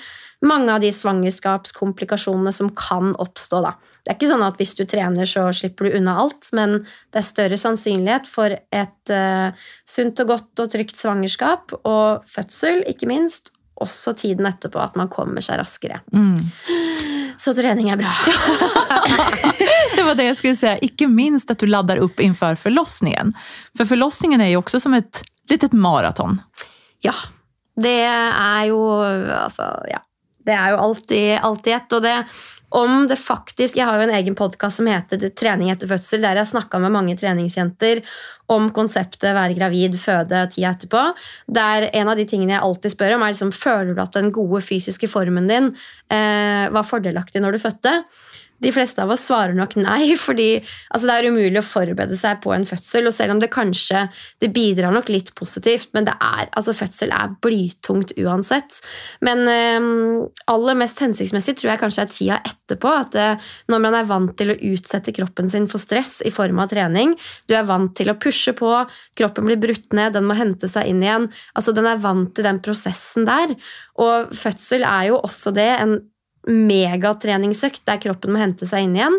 [0.46, 3.62] mange av de svangerskapskomplikasjonene som kan oppstå.
[3.62, 3.76] da.
[4.02, 6.80] Det er ikke sånn at hvis du trener, så slipper du unna alt, men
[7.14, 9.54] det er større sannsynlighet for et uh,
[9.86, 13.54] sunt og godt og trygt svangerskap og fødsel, ikke minst.
[13.82, 16.02] Også tiden etterpå, at man kommer seg raskere.
[16.14, 16.52] Mm.
[17.42, 18.12] Så trening er bra.
[19.96, 20.72] Det var det jeg skulle si.
[20.88, 23.34] Ikke minst at du lader opp innenfor forlossningen.
[23.78, 26.40] For forlossningen er jo også som et lite maraton.
[27.06, 27.14] Ja.
[27.82, 30.02] Det er jo Altså, ja.
[30.42, 31.94] Det er jo alltid, alltid ett.
[31.98, 32.16] Og det
[32.72, 36.38] om det faktisk Jeg har jo en egen podkast som heter Trening etter fødsel, der
[36.38, 38.02] jeg har snakka med mange treningsjenter
[38.52, 41.04] om konseptet være gravid, føde og tida etterpå.
[41.56, 44.32] Der en av de tingene jeg alltid spør om, er liksom, føler du at den
[44.36, 45.72] gode fysiske formen din
[46.12, 47.96] eh, var fordelaktig når du fødte.
[48.62, 52.42] De fleste av oss svarer nok nei, fordi altså, det er umulig å forberede seg
[52.44, 53.10] på en fødsel.
[53.10, 54.06] Og selv om det kanskje
[54.44, 58.82] det bidrar nok litt positivt, men er, altså, fødsel er blytungt uansett.
[59.26, 62.94] Men øh, aller mest hensiktsmessig tror jeg kanskje er tida etterpå.
[63.06, 66.62] At øh, når man er vant til å utsette kroppen sin for stress i form
[66.62, 67.16] av trening,
[67.50, 68.74] du er vant til å pushe på,
[69.18, 71.30] kroppen blir brutt ned, den må hente seg inn igjen.
[71.56, 73.56] altså Den er vant til den prosessen der.
[74.02, 75.70] Og fødsel er jo også det.
[75.82, 76.00] en
[76.50, 79.18] megatreningsøkt der kroppen må hente seg inn igjen.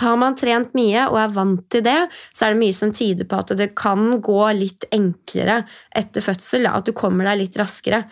[0.00, 1.98] Har man trent mye og er vant til det,
[2.32, 5.62] så er det mye som tyder på at det kan gå litt enklere
[5.96, 6.68] etter fødsel.
[6.70, 8.04] At du kommer deg litt raskere.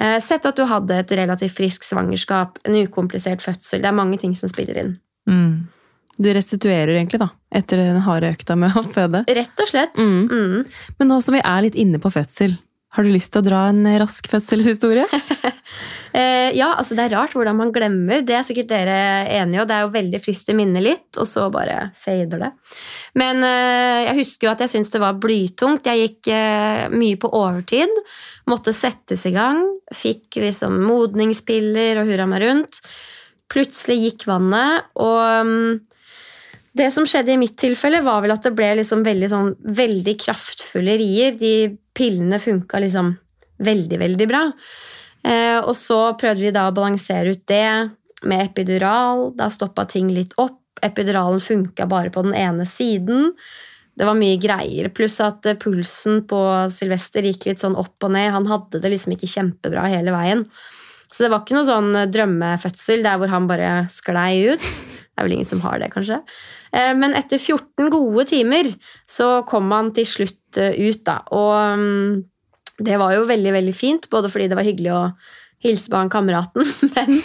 [0.00, 3.82] Eh, sett at du hadde et relativt friskt svangerskap, en ukomplisert fødsel.
[3.82, 4.94] Det er mange ting som spiller inn.
[5.28, 5.66] Mm.
[6.16, 9.24] Du restituerer egentlig da, etter den harde økta med å føde.
[9.28, 9.98] Rett og slett.
[9.98, 10.28] Mm.
[10.30, 10.86] Mm.
[11.00, 12.56] Men nå som vi er litt inne på fødsel,
[12.96, 15.06] har du lyst til å dra en rask fødselshistorie?
[16.16, 18.22] Eh, ja, altså det er rart hvordan man glemmer.
[18.24, 21.26] Det er sikkert dere enige og Det er jo veldig frist i minnet litt, og
[21.28, 22.48] så bare fader det.
[23.20, 25.90] Men eh, jeg husker jo at jeg syntes det var blytungt.
[25.90, 27.92] Jeg gikk eh, mye på overtid.
[28.48, 29.60] Måtte settes i gang.
[29.92, 32.80] Fikk liksom modningspiller og hurra meg rundt.
[33.52, 35.76] Plutselig gikk vannet, og mm,
[36.76, 40.16] det som skjedde i mitt tilfelle, var vel at det ble liksom veldig, sånn, veldig
[40.26, 41.36] kraftfulle rier.
[41.38, 41.52] De
[41.96, 43.14] pillene funka liksom
[43.66, 44.42] veldig, veldig bra.
[45.26, 47.68] Eh, og så prøvde vi da å balansere ut det
[48.28, 49.30] med epidural.
[49.38, 50.60] Da stoppa ting litt opp.
[50.84, 53.32] Epiduralen funka bare på den ene siden.
[53.96, 54.90] Det var mye greier.
[54.92, 56.40] Pluss at eh, pulsen på
[56.72, 58.34] Sylvester gikk litt sånn opp og ned.
[58.34, 60.44] Han hadde det liksom ikke kjempebra hele veien.
[61.12, 64.62] Så det var ikke noe sånn drømmefødsel der hvor han bare sklei ut.
[64.62, 66.20] Det er vel ingen som har det, kanskje.
[66.76, 68.68] Eh, men etter 14 gode timer
[69.08, 71.22] så kom han til slutt eh, ut, da.
[71.32, 72.22] Og mm,
[72.84, 75.02] det var jo veldig, veldig fint, både fordi det var hyggelig å
[75.64, 77.20] hilse på han kameraten, men,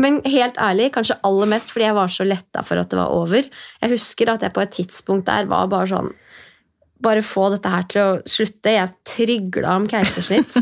[0.00, 3.14] men, helt ærlig, kanskje aller mest fordi jeg var så letta for at det var
[3.16, 3.48] over.
[3.82, 6.12] Jeg husker at jeg på et tidspunkt der var bare sånn
[7.02, 8.70] Bare få dette her til å slutte.
[8.70, 10.54] Jeg trygla om keisersnitt.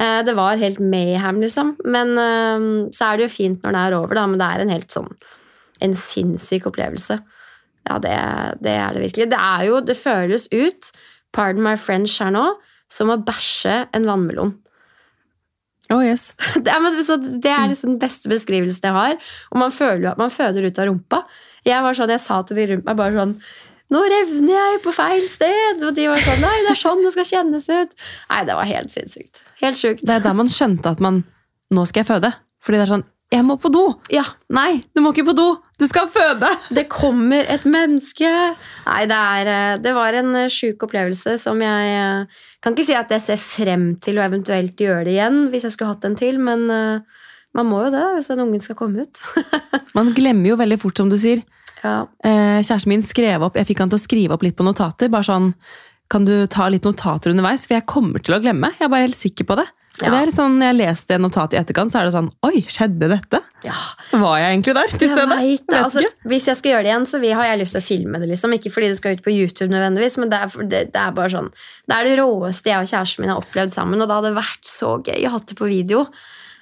[0.00, 1.74] Eh, det var helt mayhem, liksom.
[1.84, 2.16] Men
[2.96, 4.94] så er det jo fint når det er over, da, men det er en helt
[4.94, 5.12] sånn
[5.80, 7.18] en sinnssyk opplevelse.
[7.88, 8.16] Ja, det,
[8.64, 9.30] det, er det virkelig.
[9.32, 10.90] Det er jo, det føles ut,
[11.32, 12.44] pardon my French her nå,
[12.92, 14.54] som å bæsje en vannmelon.
[15.90, 16.30] Oh, yes.
[16.64, 19.16] det, er, det er liksom den beste beskrivelsen jeg har.
[19.50, 21.24] Og man føler man føder ut av rumpa.
[21.66, 23.34] Jeg var sånn, jeg sa til de rundt meg bare sånn
[23.90, 25.82] Nå revner jeg på feil sted!
[25.82, 27.96] Og de var sånn Nei, det er sånn det skal kjennes ut.
[28.30, 29.42] Nei, det var helt sinnssykt.
[29.62, 30.04] Helt sjukt.
[30.06, 31.24] Det er da man skjønte at man
[31.70, 32.32] Nå skal jeg føde.
[32.60, 34.24] Fordi det er sånn 'Jeg må på do!' Ja.
[34.50, 35.62] Nei, du må ikke på do!
[35.78, 36.48] Du skal føde!
[36.74, 38.26] Det kommer et menneske!
[38.88, 42.88] Nei, det, er, eh, det var en eh, sjuk opplevelse som jeg eh, Kan ikke
[42.88, 46.08] si at jeg ser frem til å eventuelt gjøre det igjen hvis jeg skulle hatt
[46.08, 46.66] en til, men
[47.54, 49.22] man må jo det hvis den ungen skal komme ut.
[49.96, 51.46] man glemmer jo veldig fort, som du sier.
[51.84, 52.06] Ja.
[52.24, 55.08] Kjæresten min skrev opp, jeg fikk han til å skrive opp litt på notater.
[55.12, 55.54] bare sånn,
[56.10, 57.68] Kan du ta litt notater underveis?
[57.68, 58.72] For jeg kommer til å glemme.
[58.80, 59.66] Jeg er bare helt sikker på det.
[60.00, 60.06] Ja.
[60.06, 62.30] Og det er litt sånn, Når jeg leste notatet i etterkant, så er det sånn
[62.46, 63.40] Oi, skjedde dette?
[63.66, 63.76] Ja.
[64.10, 65.38] Var jeg egentlig der til stede?
[65.38, 67.86] Jeg vet, altså, hvis jeg skal gjøre det igjen, så har jeg lyst til å
[67.86, 68.28] filme det.
[68.30, 68.54] liksom.
[68.56, 71.30] Ikke fordi det skal ut på YouTube, nødvendigvis, men det er, det, det er bare
[71.34, 71.50] sånn
[71.86, 74.70] Det er det råeste jeg og kjæresten min har opplevd sammen, og det hadde vært
[74.70, 76.06] så gøy å ha det på video.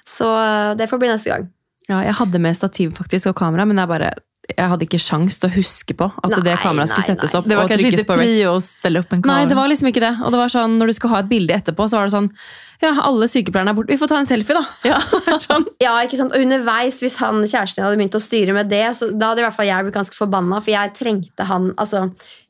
[0.09, 1.47] Så eh, det får bli neste gang.
[1.89, 4.11] Ja, jeg hadde med stativ faktisk og kamera, men jeg bare
[4.49, 7.45] jeg hadde ikke sjans til å huske på at nei, det kameraet skulle settes opp.
[7.49, 9.43] Det var kanskje ikke prio å stelle opp en kamera?
[9.43, 10.11] Nei, det var liksom ikke det.
[10.25, 12.31] Og det var sånn, når du skulle ha et bilde etterpå, så var det sånn
[12.79, 13.91] Ja, alle sykepleierne er borte.
[13.91, 14.63] Vi får ta en selfie, da.
[14.87, 14.99] Ja,
[15.47, 15.67] sånn.
[15.83, 16.35] ja ikke sant.
[16.35, 19.47] Og underveis, hvis han kjæresten hadde begynt å styre med det, så da hadde i
[19.47, 22.07] hvert fall jeg blitt ganske forbanna, for jeg trengte han Altså,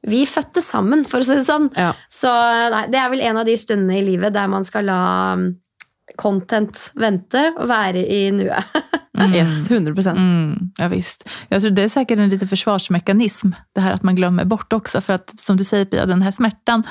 [0.07, 1.71] vi fødte sammen, for å si det sånn.
[1.75, 1.91] Ja.
[2.13, 2.29] Så
[2.73, 5.01] nei, det er vel en av de stundene i livet der man skal la
[6.19, 8.75] content vente og være i nuet.
[9.19, 9.33] Mm.
[9.35, 11.29] Yes, 100 mm, Ja, visst.
[11.49, 15.01] Jag tror det är säkert en liten försvarsmekanism, det här att man glömmer bort också.
[15.01, 16.83] För att som du säger Pia, den här smärtan.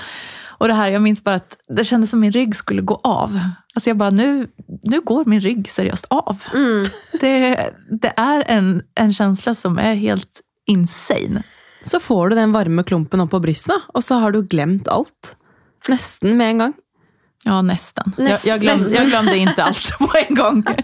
[0.59, 3.41] Och det här, jag minns bara att det kändes som min rygg skulle gå av.
[3.75, 4.49] Alltså jag bara, nu,
[4.83, 6.45] nu går min rygg seriöst av.
[6.55, 6.87] Mm.
[7.21, 11.43] Det, det er en, en känsla som er helt insane.
[11.85, 15.37] Så får du den varme klumpen opp på brystet, og så har du glemt alt.
[15.89, 16.75] Nesten med en gang.
[17.49, 18.13] Ja, nesten.
[18.17, 18.27] nesten.
[18.29, 20.65] Jeg, jag, glömde, jag glömde inte allt på en gang.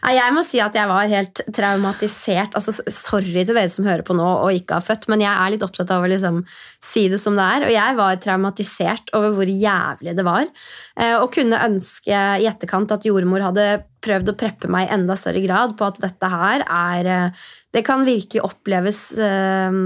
[0.00, 2.54] Jeg må si at jeg var helt traumatisert.
[2.56, 5.52] Altså, sorry til dere som hører på nå og ikke har født, men jeg er
[5.52, 6.40] litt opptatt av å liksom
[6.82, 7.66] si det som det er.
[7.66, 10.48] Og jeg var traumatisert over hvor jævlig det var.
[10.96, 13.68] Eh, og kunne ønske i etterkant at jordmor hadde
[14.00, 17.84] prøvd å preppe meg i enda større grad på at dette her er eh, Det
[17.86, 19.80] kan virkelig oppleves eh,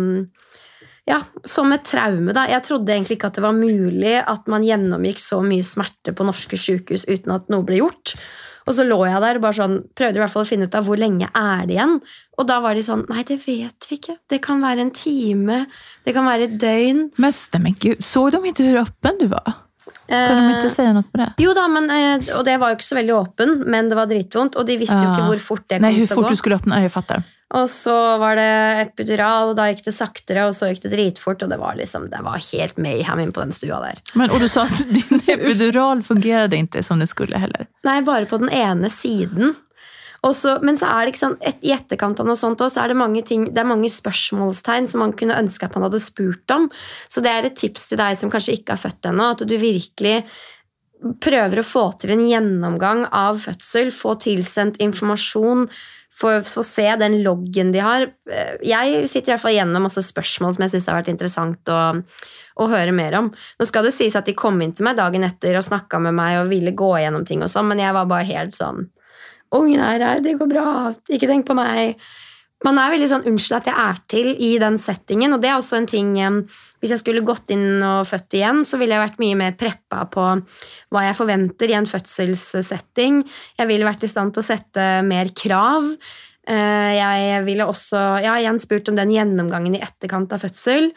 [1.08, 2.32] ja, som et traume.
[2.32, 2.46] da.
[2.48, 6.24] Jeg trodde egentlig ikke at det var mulig at man gjennomgikk så mye smerte på
[6.24, 8.14] norske sykehus uten at noe ble gjort.
[8.64, 10.76] Og så lå jeg der og bare sånn, prøvde i hvert fall å finne ut
[10.78, 11.98] av hvor lenge er det igjen.
[12.40, 14.16] Og da var de sånn Nei, det vet vi ikke.
[14.32, 15.58] Det kan være en time.
[16.06, 17.04] Det kan være et døgn.
[17.20, 17.98] Men, stemmer ikke.
[18.00, 19.60] Så de ikke hvor åpen du var?
[20.08, 21.28] Kan de ikke si noe på det?
[21.44, 24.08] Jo da, men, eh, og det var jo ikke så veldig åpen, men det var
[24.08, 24.56] dritvondt.
[24.60, 26.32] Og de visste jo ikke hvor fort det kom Nej, hur til å fort gå.
[26.32, 27.24] du skulle åpne, jag fattar.
[27.54, 28.52] Og så var det
[28.82, 31.44] epidural, og da gikk det saktere, og så gikk det dritfort.
[31.44, 34.00] Og det var liksom, det var helt mayhem inn på den stua der.
[34.18, 37.68] Men, og du sa at din epidural fungerte ikke som det skulle heller.
[37.86, 39.54] Nei, bare på den ene siden.
[40.32, 42.84] Så, men så er det ikke sånn, et, i etterkant av noe sånt også, så
[42.84, 46.00] er det mange, ting, det er mange spørsmålstegn som man kunne ønske at man hadde
[46.00, 46.70] spurt om.
[47.12, 49.56] Så det er et tips til deg som kanskje ikke har født ennå, at du
[49.60, 50.22] virkelig
[51.20, 55.66] prøver å få til en gjennomgang av fødsel, få tilsendt informasjon,
[56.14, 58.08] få, å se den loggen de har.
[58.30, 61.12] Eh, Jeg sitter i hvert fall igjen med masse spørsmål som jeg syns har vært
[61.12, 61.80] interessant å,
[62.60, 63.30] å høre mer om.
[63.30, 66.16] Nå skal det sies at de kom inn til meg dagen etter og snakka med
[66.16, 68.86] meg og ville gå gjennom ting og sånn, men jeg var bare helt sånn
[69.54, 70.68] Ungen er her, det går bra,
[71.14, 72.00] ikke tenk på meg.
[72.64, 75.58] Man er veldig sånn 'unnskyld at jeg er til' i den settingen, og det er
[75.58, 76.16] også en ting
[76.80, 80.04] Hvis jeg skulle gått inn og født igjen, så ville jeg vært mye mer preppa
[80.04, 80.24] på
[80.92, 83.24] hva jeg forventer i en fødselssetting.
[83.58, 85.96] Jeg ville vært i stand til å sette mer krav.
[86.46, 90.92] Eh, Jeg ville også Jeg har igjen spurt om den gjennomgangen i etterkant av fødsel.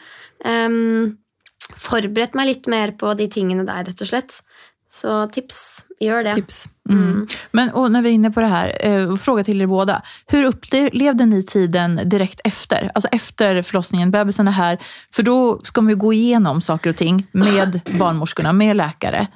[1.76, 4.40] Forberedt meg litt mer på de tingene der, rett og slett.
[4.88, 5.84] Så tips.
[6.00, 6.34] Gjør det.
[6.40, 6.68] Tips.
[6.88, 7.26] Mm.
[7.50, 10.02] Men och när vi är inne på det här, eh, fråga till er båda.
[10.26, 12.90] Hur upplevde ni tiden direkt efter?
[12.94, 14.78] Alltså efter förlossningen, bebisen är här.
[15.12, 19.26] För då ska man ju gå igenom saker och ting med barnmorskorna, med läkare.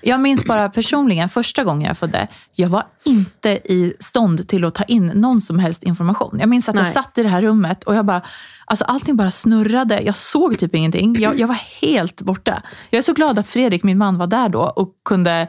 [0.00, 4.74] Jag minns bara personligen första gången jag födde, jag var inte i stånd till att
[4.74, 6.36] ta in någon som helst information.
[6.40, 8.22] Jag minns att jag satt i det här rummet och jag bara,
[8.64, 10.00] alltså allting bara snurrade.
[10.00, 11.16] Jag såg typ ingenting.
[11.20, 12.62] Jag, jag var helt borta.
[12.90, 15.48] Jag är så glad att Fredrik, min man, var där då och kunde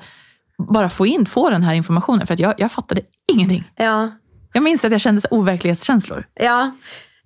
[0.59, 2.27] bara få in, få den här informationen.
[2.27, 3.71] För att jag, jag fattade ingenting.
[3.75, 4.11] Ja.
[4.53, 6.25] Jag minns att jag kände så overklighetskänslor.
[6.39, 6.71] Ja.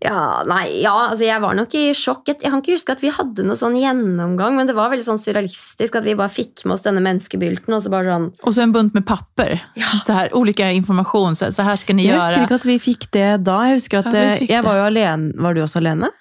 [0.04, 2.28] Ja, nei, ja, altså jeg var nok i sjokk.
[2.28, 5.22] Jeg kan ikke huske at vi hadde noe sånn gjennomgang, men det var veldig sånn
[5.22, 8.66] surrealistisk at vi bare fikk med oss denne menneskebylten, og så bare sånn Og så
[8.66, 9.62] en bunt med papper.
[10.04, 11.38] Så her, ulike informasjon.
[11.40, 13.62] Så, så skal ska ni Jeg husker ikke at vi fikk det da.
[13.70, 15.32] Jeg husker at Ja, eh, jeg var jo alene.
[15.40, 16.12] Var du også alene?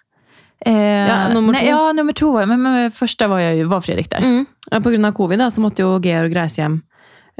[0.62, 1.72] Eh, Ja, nummer nei, to.
[1.74, 2.32] Ja, nummer två.
[2.46, 4.22] Men, men första var, jeg, var Fredrik der.
[4.22, 4.46] Mm.
[4.70, 6.78] Ja, på grunn av covid da, så måtte jo Georg reise hjem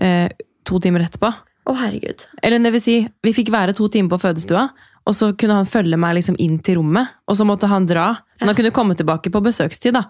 [0.00, 0.28] eh,
[0.64, 1.33] to timer etterpå.
[1.66, 2.24] Å, herregud.
[2.42, 4.68] Eller det vil si, vi fikk være to timer på fødestua,
[5.07, 7.09] og så kunne han følge meg liksom inn til rommet.
[7.26, 8.09] Og så måtte han dra.
[8.40, 9.94] Men han kunne komme tilbake på besøkstid.
[9.94, 10.05] da.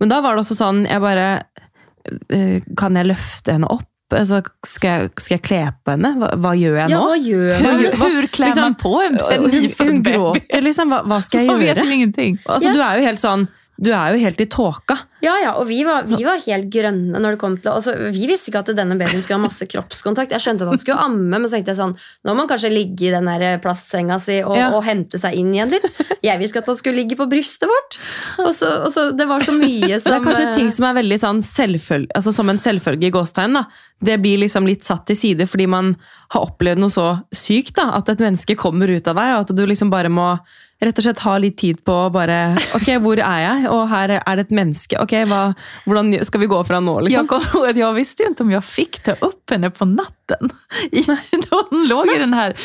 [0.00, 1.42] Men da var det også sånn jeg bare
[2.32, 3.86] eh, Kan jeg løfte henne opp?
[4.10, 6.10] Altså, skal, jeg, skal jeg kle på henne?
[6.18, 7.10] Hva, hva gjør jeg Ja, nå?
[7.12, 7.84] hva gjør Hur, man?
[8.00, 10.88] Hva- hur klär liksom- man på en, en Hun, hun gråter, liksom.
[10.90, 11.84] Hva, hva skal jeg gjøre?
[11.92, 12.38] ingenting.
[12.46, 12.72] Altså, Ja.
[12.74, 13.46] Du er jo helt sånn
[13.80, 14.96] Du er jo helt i tåka.
[15.24, 18.24] Ja, ja, og vi var, vi var helt grønne når det kom til altså, Vi
[18.28, 20.32] visste ikke at denne babyen skulle ha masse kroppskontakt.
[20.32, 22.70] Jeg skjønte at han skulle amme, men så tenkte jeg sånn Nå må han kanskje
[22.72, 24.70] ligge i den der plastsenga si og, Ja.
[24.76, 25.88] og hente seg inn igjen litt.
[26.24, 27.98] Jeg visste ikke at han skulle ligge på brystet vårt.
[28.44, 30.88] Og så, og så Det var så mye som Det er kanskje eh, ting som
[30.90, 33.60] er veldig sånn selvfølge, altså som en selvfølge i gåstegn.
[33.60, 33.64] da.
[34.00, 35.94] Det blir liksom litt satt til side fordi man
[36.32, 37.76] har opplevd noe så sykt.
[37.80, 40.32] da, At et menneske kommer ut av deg, og at du liksom bare må
[40.80, 43.66] rett og slett ha litt tid på å bare Ok, hvor er jeg?
[43.68, 44.96] Og her er det et menneske.
[45.02, 45.40] Ok, hva,
[45.84, 47.28] Hvordan skal vi gå fra nå, liksom?
[47.54, 50.50] Jag jag visste ju inte om jag fick ta upp henne på natten.
[50.92, 51.04] I,
[51.50, 52.56] hon låg i den här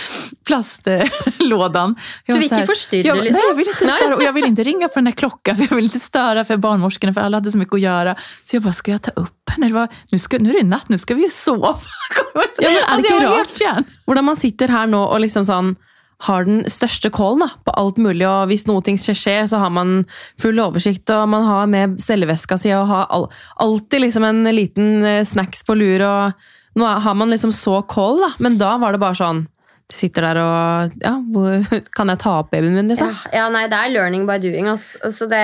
[0.45, 1.95] plastlådan.
[2.25, 3.33] Jag Du vill forstyrre, inte förstyrra, liksom?
[3.33, 4.15] Nej, jag vill inte störa.
[4.15, 6.57] Och jag vill inte ringa på den här klockan, för jag vill inte störa för
[6.57, 8.15] barnmorskorna, för alla hade så mycket att göra.
[8.43, 9.69] Så jag bara, ska jag ta upp henne?
[9.69, 11.75] Nå er nu, ska, nu är det natt, nu ska vi ju sova.
[12.15, 13.61] Ja, men er det alltså, ikke rart?
[13.61, 13.87] helt.
[14.05, 15.75] Hvordan man sitter her nå og liksom sånn
[16.23, 19.73] har den største callen da, på alt mulig, og hvis noe ting skjer, så har
[19.75, 20.05] man
[20.41, 23.27] full oversikt, og man har med celleveska si, og har all,
[23.63, 28.21] alltid liksom en liten eh, snacks på lur, og nå har man liksom så call,
[28.23, 28.31] da.
[28.43, 29.45] Men da var det bare sånn,
[29.85, 31.61] Du sitter der og Ja, hvor,
[31.97, 33.11] kan jeg ta opp babyen min, liksom?
[33.29, 34.65] Ja, ja, nei, det er learning by doing.
[34.71, 35.41] Altså, det,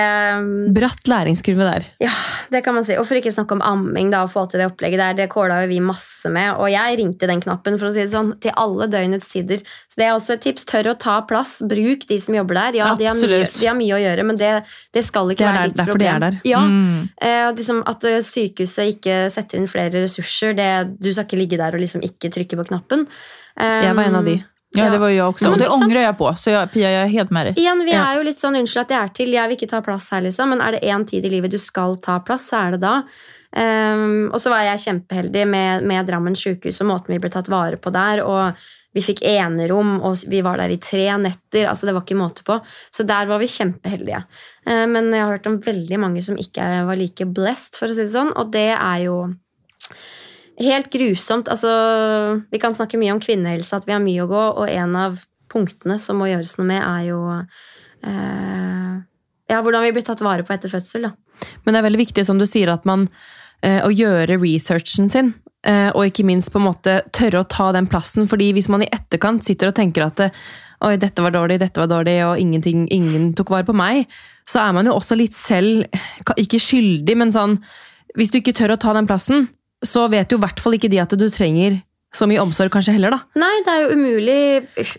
[0.74, 1.86] Bratt læringskurve der.
[2.02, 2.10] ja,
[2.50, 2.96] det kan man si.
[2.98, 5.14] Og for ikke snakke om amming da, og få til det opplegget der.
[5.22, 6.56] Det kåla jo vi masse med.
[6.58, 9.62] Og jeg ringte den knappen for å si det sånn, til alle døgnets tider.
[9.86, 10.66] Så det er også et tips.
[10.72, 11.60] Tør å ta plass.
[11.70, 12.80] Bruk de som jobber der.
[12.82, 14.50] Ja, de har, mye, de har mye å gjøre, men det,
[14.96, 16.40] det skal ikke Det er være Det ditt derfor de er der.
[16.50, 17.08] Ja, Mm.
[17.20, 20.54] eh, liksom At eh, sykehuset ikke setter inn flere ressurser.
[20.58, 23.06] Det, du skal ikke ligge der og liksom ikke trykke på knappen.
[23.52, 24.31] Um, Jeg var en av de.
[24.78, 26.30] Ja, det var jo jeg også, og det angrer jeg på.
[26.40, 27.60] Så jeg, Pia, jeg er helt med deg.
[27.60, 29.82] Igjen, Vi er jo litt sånn unnskyld at jeg er til, jeg vil ikke ta
[29.84, 30.54] plass her, liksom.
[30.54, 33.00] Men er det én tid i livet du skal ta plass, så er det da.
[33.52, 37.50] Um, og så var jeg kjempeheldig med, med Drammen sykehus og måten vi ble tatt
[37.52, 38.24] vare på der.
[38.24, 38.64] Og
[38.96, 41.68] vi fikk enerom, og vi var der i tre netter.
[41.68, 42.58] altså Det var ikke måte på.
[42.92, 44.24] Så der var vi kjempeheldige.
[44.68, 47.96] Uh, men jeg har hørt om veldig mange som ikke var like blessed, for å
[47.96, 48.32] si det sånn.
[48.40, 49.16] Og det er jo
[50.64, 51.50] helt grusomt.
[51.52, 51.70] Altså,
[52.52, 55.20] vi kan snakke mye om kvinnehelse, at vi har mye å gå, og en av
[55.52, 57.20] punktene som må gjøres noe med, er jo
[58.08, 58.94] eh,
[59.52, 61.08] ja, hvordan vi blir tatt vare på etter fødsel.
[61.08, 61.12] Da.
[61.64, 63.08] Men det er veldig viktig, som du sier, at man
[63.60, 65.34] eh, å gjøre researchen sin.
[65.62, 68.26] eh, og ikke minst på en måte tørre å ta den plassen.
[68.26, 70.30] fordi hvis man i etterkant sitter og tenker at
[70.82, 74.08] Oi, dette var dårlig, dette var dårlig, og ingen tok vare på meg,
[74.42, 75.84] så er man jo også litt selv
[76.34, 77.60] Ikke skyldig, men sånn
[78.18, 79.46] Hvis du ikke tør å ta den plassen,
[79.82, 81.80] så vet jo i hvert fall ikke de at du trenger
[82.12, 83.40] så mye omsorg kanskje heller, da.
[83.40, 84.40] Nei, det er jo umulig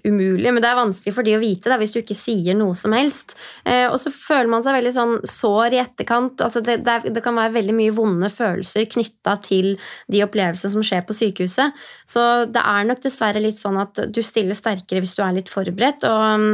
[0.08, 2.74] Umulig, men det er vanskelig for de å vite da, hvis du ikke sier noe
[2.78, 3.36] som helst.
[3.70, 6.42] Eh, og så føler man seg veldig sånn sår i etterkant.
[6.42, 9.76] Altså det, det, det kan være veldig mye vonde følelser knytta til
[10.12, 11.86] de opplevelsene som skjer på sykehuset.
[12.10, 15.54] Så det er nok dessverre litt sånn at du stiller sterkere hvis du er litt
[15.54, 16.08] forberedt.
[16.10, 16.50] og um,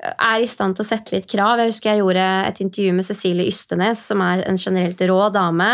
[0.00, 1.60] er i stand til å sette litt krav.
[1.60, 5.68] Jeg husker jeg gjorde et intervju med Cecilie Ystenes, som er en generelt rå dame.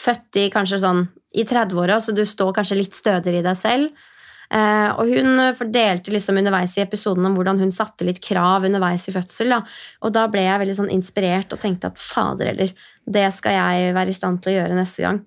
[0.00, 4.10] Født i kanskje sånn i 30-åra, så du står kanskje litt stødigere i deg selv.
[4.54, 9.08] Eh, og hun fordelte liksom underveis i episoden om hvordan hun satte litt krav underveis
[9.10, 9.54] i fødsel.
[9.56, 9.62] Da.
[10.04, 13.96] Og da ble jeg veldig sånn inspirert og tenkte at fader heller, det skal jeg
[13.96, 15.24] være i stand til å gjøre neste gang.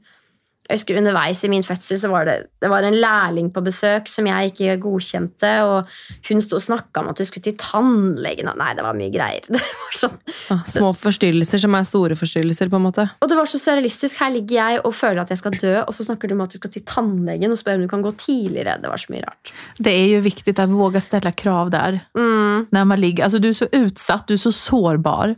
[0.67, 4.09] Jeg husker Underveis i min fødsel så var det, det var en lærling på besøk
[4.11, 5.51] som jeg ikke godkjente.
[5.63, 5.87] og
[6.27, 8.49] Hun sto og snakka om at hun skulle til tannlegen.
[8.59, 9.47] Nei, det var mye greier.
[9.53, 10.17] Det var sånn,
[10.51, 13.07] Ah, Små forstyrrelser som er store forstyrrelser, på en måte.
[13.21, 14.19] og det var så surrealistisk.
[14.21, 16.51] Her ligger jeg og føler at jeg skal dø, og så snakker du om at
[16.53, 18.77] du skal til tannlegen og spør om du kan gå tidligere.
[18.83, 19.51] Det var så mye rart.
[19.79, 22.01] Det er jo viktig å våge å stille krav der.
[22.17, 22.67] Mm.
[22.75, 25.35] Når man ligger, Altså, du er så utsatt, du er så sårbar.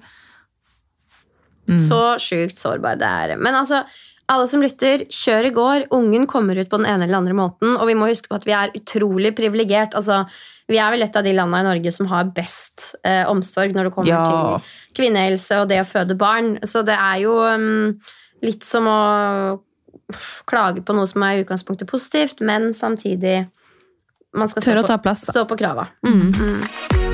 [1.77, 3.35] Så sjukt sårbar det er.
[3.37, 3.83] Men altså,
[4.29, 5.85] alle som lytter, kjør i går.
[5.95, 7.75] Ungen kommer ut på den ene eller andre måten.
[7.75, 9.95] Og vi må huske på at vi er utrolig privilegert.
[9.97, 10.21] Altså,
[10.69, 13.89] vi er vel et av de landene i Norge som har best eh, omsorg når
[13.89, 14.23] det kommer Ja.
[14.29, 16.57] til kvinnehelse og det å føde barn.
[16.61, 17.95] Så det er jo um,
[18.45, 18.99] litt som å
[20.49, 23.47] klage på noe som er i utgangspunktet positivt, men samtidig
[24.33, 25.89] man skal Tør stå på, stå på krava.
[26.05, 27.08] Mm.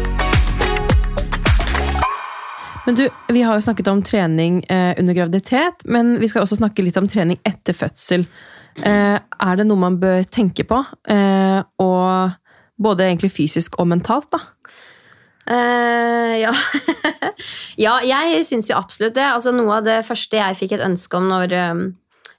[2.86, 6.60] Men du, Vi har jo snakket om trening eh, under graviditet, men vi skal også
[6.60, 8.28] snakke litt om trening etter fødsel.
[8.76, 10.82] Eh, er det noe man bør tenke på?
[11.10, 12.36] Eh, og
[12.78, 14.44] både egentlig fysisk og mentalt, da.
[15.46, 16.52] Uh, ja.
[17.86, 19.26] ja, jeg syns jo absolutt det.
[19.30, 21.54] Altså, noe av det første jeg fikk et ønske om når,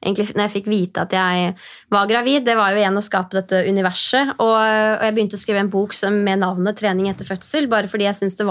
[0.06, 1.52] egentlig, når jeg fikk vite at jeg
[1.92, 4.36] var gravid, det var jo igjen å skape dette universet.
[4.38, 7.90] Og, og jeg begynte å skrive en bok som, med navnet 'Trening etter fødsel', bare
[7.90, 8.46] fordi jeg syntes det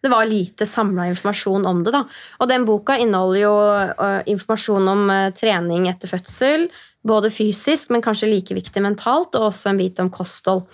[0.00, 1.92] det var lite samla informasjon om det.
[1.92, 2.04] da.
[2.40, 3.56] Og den boka inneholder jo
[4.00, 6.70] uh, informasjon om uh, trening etter fødsel,
[7.06, 10.64] både fysisk, men kanskje like viktig mentalt, og også en bit om kosthold.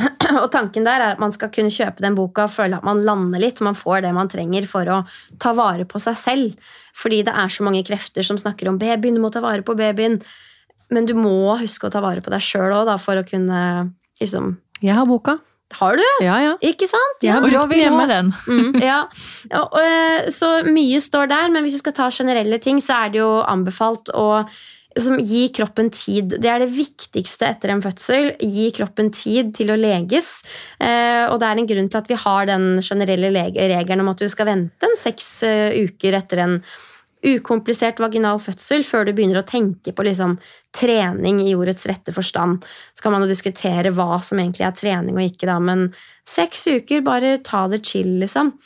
[0.42, 3.02] Og tanken der er at man skal kunne kjøpe den boka og føle at man
[3.04, 5.02] lander litt, man får det man trenger for å
[5.42, 6.72] ta vare på seg selv.
[6.96, 9.76] Fordi det er så mange krefter som snakker om babyen, du må ta vare på
[9.78, 10.20] babyen.
[10.92, 13.62] Men du må huske å ta vare på deg sjøl òg, for å kunne
[14.20, 15.38] liksom Jeg har boka.
[15.78, 16.04] Har du?
[16.20, 16.56] Ja, ja.
[16.60, 17.22] Ikke sant?
[17.24, 18.32] Ja, Och vi vill ha den.
[18.82, 19.08] ja.
[19.50, 23.14] ja og, så mye står der, men hvis du skal ta generelle ting, så er
[23.14, 24.44] det jo anbefalt å
[24.96, 26.36] liksom, gi kroppen tid.
[26.42, 28.32] Det er det viktigste etter en fødsel.
[28.40, 30.40] Gi kroppen tid til å leges.
[30.78, 34.22] Eh, og det er en grunn til at vi har den generelle regelen om at
[34.22, 36.58] du skal vente en seks eh, uker etter en
[37.22, 40.36] ukomplisert vaginal fødsel før du begynner å tenke på liksom,
[40.74, 42.64] trening i ordets rette forstand.
[42.96, 45.90] Så kan man jo diskutere hva som egentlig er trening og ikke, da, men
[46.28, 48.56] seks uker, bare ta det chill, liksom.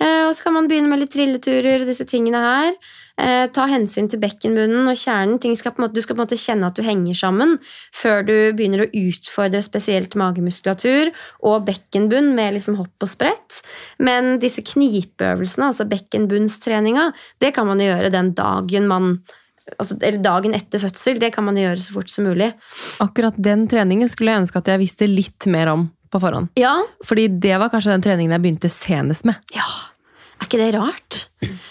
[0.00, 2.76] Eh, og så kan man begynne med litt trilleturer og disse tingene her.
[3.20, 5.56] Eh, ta hensyn til bekkenbunnen og kjernen.
[5.58, 7.58] Skal måte, du skal på en måte kjenne at du henger sammen
[7.96, 11.12] før du begynner å utfordre spesielt magemuskulatur
[11.44, 13.60] og bekkenbunn med liksom hopp og sprett.
[14.00, 17.10] Men disse knipeøvelsene, altså bekkenbunnstreninga,
[17.44, 19.14] det kan man gjøre den dagen man
[19.78, 21.20] Altså, eller dagen etter fødsel.
[21.22, 22.48] Det kan man gjøre så fort som mulig.
[22.98, 26.50] Akkurat den treningen skulle jeg ønske at jeg visste litt mer om på forhånd.
[26.58, 26.74] Ja,
[27.06, 29.38] Fordi det var kanskje den treningen jeg begynte senest med.
[29.54, 29.68] Ja,
[30.40, 31.18] er ikke det rart?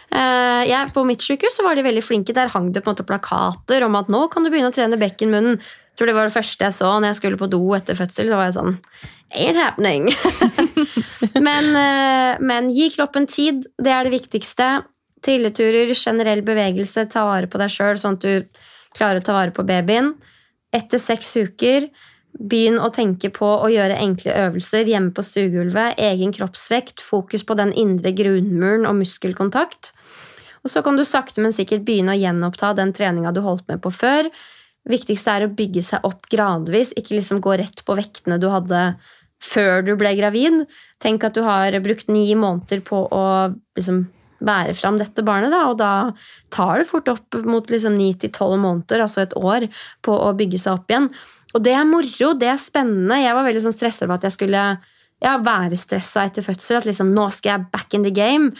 [0.09, 2.35] Uh, jeg, på mitt sykehus var de veldig flinke.
[2.35, 4.99] Der hang det på en måte plakater om at nå kan du begynne å trene
[5.01, 5.57] bekkenmunnen.
[5.59, 8.29] Jeg tror det var det første jeg så når jeg skulle på do etter fødsel.
[8.29, 8.77] Så var jeg sånn
[9.29, 10.07] Ain't happening.
[11.47, 13.67] men, uh, men gi kroppen tid.
[13.77, 14.69] Det er det viktigste.
[15.25, 18.63] Trilleturer, generell bevegelse, ta vare på deg sjøl sånn at du
[18.97, 20.15] klarer å ta vare på babyen.
[20.73, 21.89] Etter seks uker
[22.37, 25.97] Begynn å tenke på å gjøre enkle øvelser hjemme på stuegulvet.
[25.99, 29.91] Egen kroppsvekt, fokus på den indre grunnmuren og muskelkontakt.
[30.63, 33.81] Og så kan du sakte, men sikkert begynne å gjenoppta den treninga du holdt med
[33.83, 34.29] på før.
[34.89, 38.93] Viktigste er å bygge seg opp gradvis, ikke liksom gå rett på vektene du hadde
[39.43, 40.63] før du ble gravid.
[41.03, 43.25] Tenk at du har brukt ni måneder på å
[43.77, 44.05] liksom
[44.39, 45.91] bære fram dette barnet, da, og da
[46.53, 49.67] tar det fort opp mot liksom ni til tolv måneder, altså et år,
[50.05, 51.09] på å bygge seg opp igjen.
[51.55, 53.17] Og det er moro, det er spennende.
[53.23, 54.63] Jeg var veldig sånn stressa på at jeg skulle
[55.23, 56.79] ja, være stressa etter fødsel.
[56.79, 58.51] At liksom, nå skal jeg back in the game.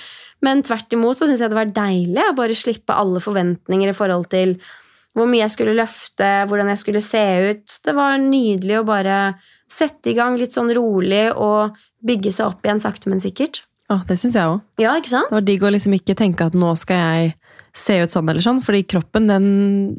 [0.46, 3.98] Men tvert imot så syns jeg det var deilig å bare slippe alle forventninger i
[3.98, 4.58] forhold til
[5.18, 7.80] hvor mye jeg skulle løfte, hvordan jeg skulle se ut.
[7.86, 9.18] Det var nydelig å bare
[9.70, 13.64] sette i gang litt sånn rolig og bygge seg opp igjen sakte, men sikkert.
[13.90, 14.62] Å, det syns jeg òg.
[14.82, 15.32] Ja, ikke sant?
[15.32, 17.34] Det var digg å liksom ikke tenke at nå skal jeg
[17.76, 19.50] se ut sånn eller sånn, fordi kroppen den,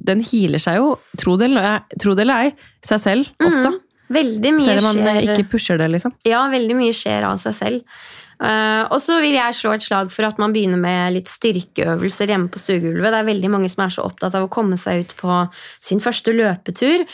[0.06, 2.50] den healer seg jo, tro det eller ei,
[2.86, 3.76] seg selv også.
[4.10, 6.16] Veldig mye Selv om man skjer ikke pusher det, liksom.
[6.26, 8.00] Ja, veldig mye skjer av seg selv.
[8.40, 12.32] Uh, og så vil jeg slå et slag for at man begynner med litt styrkeøvelser
[12.32, 13.12] hjemme på stuegulvet.
[13.12, 15.42] Det er veldig mange som er så opptatt av å komme seg ut på
[15.84, 17.04] sin første løpetur.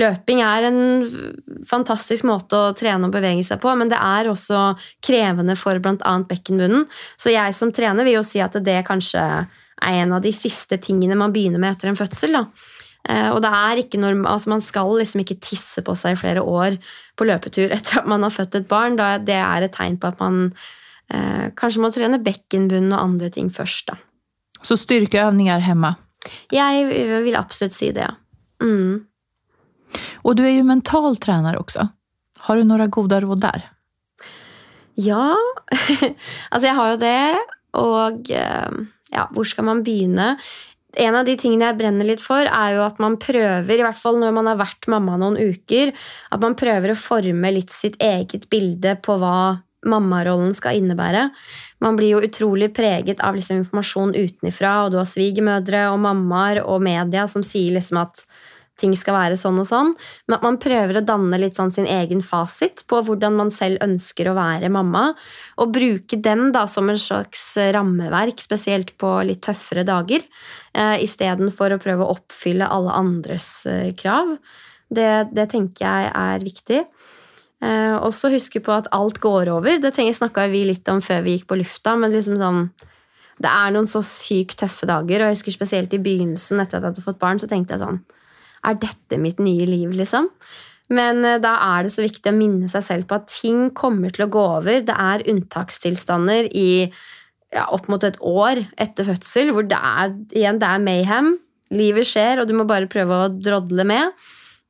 [0.00, 0.82] Løping er en
[1.68, 4.72] fantastisk måte å trene og bevege seg på, men det er også
[5.04, 6.14] krevende for bl.a.
[6.28, 6.88] bekkenbunnen.
[7.20, 9.22] Så jeg som trener vil jo si at det kanskje
[9.82, 12.36] er en av de siste tingene man begynner med etter en fødsel.
[12.38, 12.46] da.
[13.10, 16.20] Eh, og det er ikke norm altså Man skal liksom ikke tisse på seg i
[16.20, 16.76] flere år
[17.18, 18.98] på løpetur etter at man har født et barn.
[19.00, 20.44] Da det er et tegn på at man
[21.10, 23.90] eh, kanskje må trene bekkenbunn og andre ting først.
[23.90, 23.98] da.
[24.62, 25.96] Så styrkeøvninger hemma.
[26.54, 26.86] Jeg
[27.24, 28.14] vil absolutt si det, ja.
[28.62, 29.02] Mm.
[30.22, 31.88] Og du er jo mental trener også.
[32.46, 33.64] Har du noen gode råd der?
[35.00, 35.32] Ja,
[36.52, 37.18] altså jeg har jo det,
[37.80, 38.82] og eh,
[39.12, 40.34] ja, hvor skal man begynne?
[41.00, 44.00] En av de tingene jeg brenner litt for, er jo at man prøver, i hvert
[44.00, 45.92] fall når man har vært mamma noen uker,
[46.32, 51.26] at man prøver å forme litt sitt eget bilde på hva mammarollen skal innebære.
[51.82, 56.62] Man blir jo utrolig preget av liksom informasjon utenifra, og du har svigermødre og mammaer
[56.62, 58.22] og media som sier liksom at
[58.82, 59.92] ting skal være sånn og sånn.
[60.26, 63.82] Men at man prøver å danne litt sånn sin egen fasit på hvordan man selv
[63.84, 65.08] ønsker å være mamma.
[65.62, 70.26] Og bruke den da som en slags rammeverk, spesielt på litt tøffere dager.
[70.74, 74.36] Eh, Istedenfor å prøve å oppfylle alle andres eh, krav.
[74.92, 76.84] Det, det tenker jeg er viktig.
[77.62, 79.78] Eh, også huske på at alt går over.
[79.80, 81.96] Det snakka vi litt om før vi gikk på lufta.
[81.96, 82.66] men liksom sånn
[83.42, 86.84] det er noen så sykt tøffe dager, og jeg husker spesielt i begynnelsen etter at
[86.84, 88.02] jeg hadde fått barn, så tenkte jeg sånn
[88.66, 90.28] er dette mitt nye liv, liksom?
[90.92, 94.12] Men eh, da er det så viktig å minne seg selv på at ting kommer
[94.14, 94.82] til å gå over.
[94.84, 96.70] Det er unntakstilstander i
[97.52, 101.34] ja, opp mot et år etter fødsel, hvor det er, igjen, det er mayhem.
[101.72, 104.12] Livet skjer, og du må bare prøve å drodle med.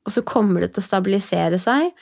[0.07, 1.93] Og så kommer det til å stabilisere seg.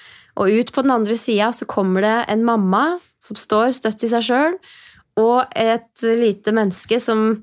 [0.41, 2.84] Og ut på den andre sida så kommer det en mamma
[3.20, 4.57] som står støtt i seg sjøl,
[5.20, 7.43] og et lite menneske som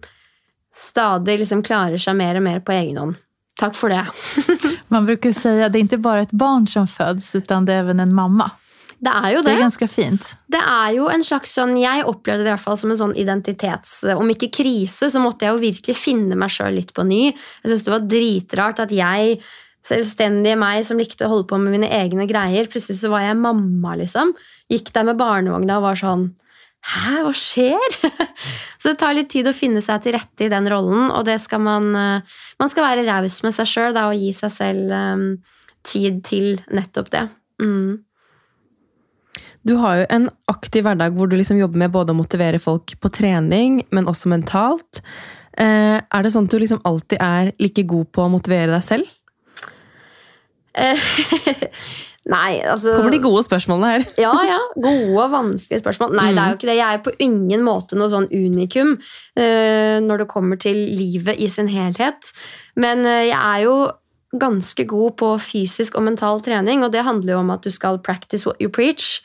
[0.74, 3.18] stadig liksom klarer seg mer og mer på egen hånd.
[3.58, 4.05] Takk for det.
[4.88, 7.80] Man brukar säga att det är inte bara ett barn som föds, utan det är
[7.80, 8.51] även en mamma.
[8.99, 9.55] Det er jo Det det.
[9.58, 10.38] er ganske fint.
[10.47, 13.14] Det er jo en slags sånn, Jeg opplevde det i hvert fall som en sånn
[13.16, 14.03] identitets...
[14.16, 17.28] Om ikke krise, så måtte jeg jo virkelig finne meg sjøl litt på ny.
[17.30, 19.38] Jeg synes det var dritrart at jeg,
[19.86, 23.38] selvstendige meg som likte å holde på med mine egne greier, plutselig så var jeg
[23.38, 24.34] mamma, liksom.
[24.70, 26.32] Gikk der med barnevogna og var sånn
[26.88, 27.96] Hæ, hva skjer?
[28.80, 31.36] så det tar litt tid å finne seg til rette i den rollen, og det
[31.44, 35.26] skal man eh, Man skal være raus med seg sjøl og gi seg selv um,
[35.88, 37.26] tid til nettopp det.
[37.64, 38.00] Mm.
[39.68, 42.96] Du har jo en aktiv hverdag hvor du liksom jobber med både å motivere folk
[43.04, 45.02] på trening, men også mentalt.
[45.58, 48.86] Eh, er det sånn at du liksom alltid er like god på å motivere deg
[48.86, 49.12] selv?
[52.28, 54.07] Nei, altså Kommer de gode spørsmålene her?
[54.19, 54.57] Ja, ja.
[54.88, 56.15] Gode og vanskelige spørsmål.
[56.17, 56.80] Nei, det er jo ikke det.
[56.80, 61.47] Jeg er på ingen måte noe sånn unikum uh, når det kommer til livet i
[61.51, 62.34] sin helhet.
[62.75, 63.78] Men uh, jeg er jo
[64.38, 68.01] ganske god på fysisk og mental trening, og det handler jo om at du skal
[68.03, 69.21] practice what you preach.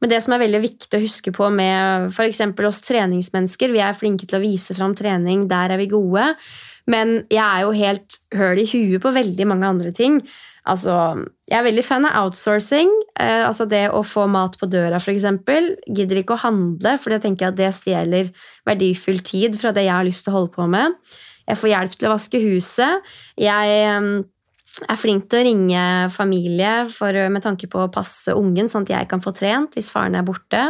[0.00, 2.40] Men det som er veldig viktig å huske på med f.eks.
[2.64, 6.24] oss treningsmennesker, vi er flinke til å vise fram trening, der er vi gode.
[6.90, 10.22] Men jeg er jo helt høl i huet på veldig mange andre ting.
[10.70, 10.94] Altså,
[11.50, 12.90] jeg er veldig fan av outsourcing.
[13.18, 15.26] Eh, altså det å få mat på døra, f.eks.
[15.90, 18.30] Gidder ikke å handle, for jeg tenker at det stjeler
[18.68, 20.94] verdifull tid fra det jeg har lyst til å holde på med.
[21.50, 23.12] Jeg får hjelp til å vaske huset.
[23.40, 24.10] Jeg eh,
[24.86, 28.94] er flink til å ringe familie for, med tanke på å passe ungen, sånn at
[28.94, 30.68] jeg kan få trent hvis faren er borte.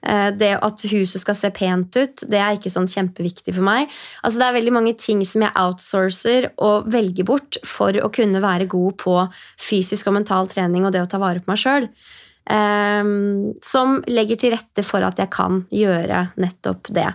[0.00, 3.90] Eh, det at huset skal se pent ut, det er ikke sånn kjempeviktig for meg.
[4.24, 8.40] Altså Det er veldig mange ting som jeg outsourcer og velger bort for å kunne
[8.40, 9.16] være god på
[9.60, 11.90] fysisk og mental trening og det å ta vare på meg sjøl.
[12.50, 17.10] Ehm, som legger til rette for at jeg kan gjøre nettopp det.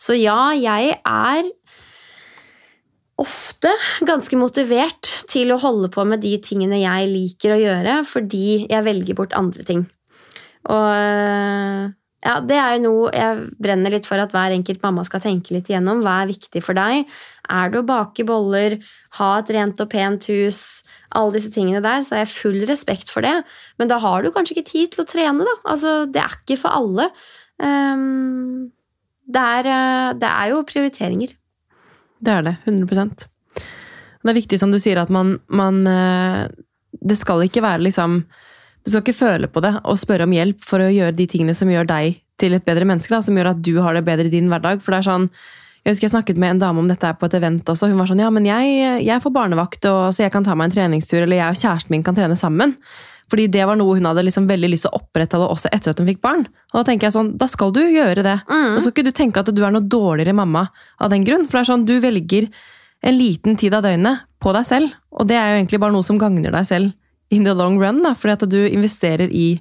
[0.00, 1.50] Så ja, jeg er
[3.22, 3.70] ofte
[4.08, 8.86] ganske motivert til å holde på med de tingene jeg liker å gjøre, fordi jeg
[8.88, 9.84] velger bort andre ting.
[10.72, 11.92] Og
[12.22, 15.56] ja, Det er jo noe jeg brenner litt for at hver enkelt mamma skal tenke
[15.56, 16.04] litt igjennom.
[16.04, 17.08] Hva er viktig for deg?
[17.50, 18.76] Er det å bake boller,
[19.18, 20.60] ha et rent og pent hus,
[21.18, 23.34] alle disse tingene der, så har jeg full respekt for det.
[23.82, 25.56] Men da har du kanskje ikke tid til å trene, da.
[25.74, 27.08] Altså, det er ikke for alle.
[27.58, 28.70] Um,
[29.26, 31.34] det, er, eh, det er jo prioriteringer.
[32.22, 32.54] Det er det.
[32.70, 33.26] 100%
[34.22, 36.46] Det er viktig, som du sier, at man, man eh,
[37.02, 38.22] Det skal ikke være liksom
[38.82, 41.54] du skal ikke føle på det og spørre om hjelp for å gjøre de tingene
[41.54, 43.12] som gjør deg til et bedre menneske.
[43.14, 44.82] Da, som gjør at du har det bedre i din hverdag.
[44.82, 45.28] For det er sånn,
[45.82, 47.88] Jeg husker jeg snakket med en dame om dette på et event også.
[47.90, 50.68] Hun var sånn ja, men jeg, jeg får barnevakt, og, så jeg kan ta meg
[50.68, 51.24] en treningstur.
[51.24, 52.76] Eller jeg og kjæresten min kan trene sammen.
[53.32, 55.98] Fordi det var noe hun hadde liksom veldig lyst til å opprettholde også etter at
[55.98, 56.46] hun fikk barn.
[56.70, 58.36] Og Da tenker jeg sånn, da skal du gjøre det.
[58.46, 58.76] Mm.
[58.76, 60.68] Da skal ikke du tenke at du er noe dårligere mamma
[61.02, 61.48] av den grunn.
[61.48, 62.46] For det er sånn, du velger
[63.02, 64.94] en liten tid av døgnet på deg selv.
[65.18, 66.94] Og det er jo egentlig bare noe som gagner deg selv
[67.32, 69.56] in the long run, da, fordi at du investerer i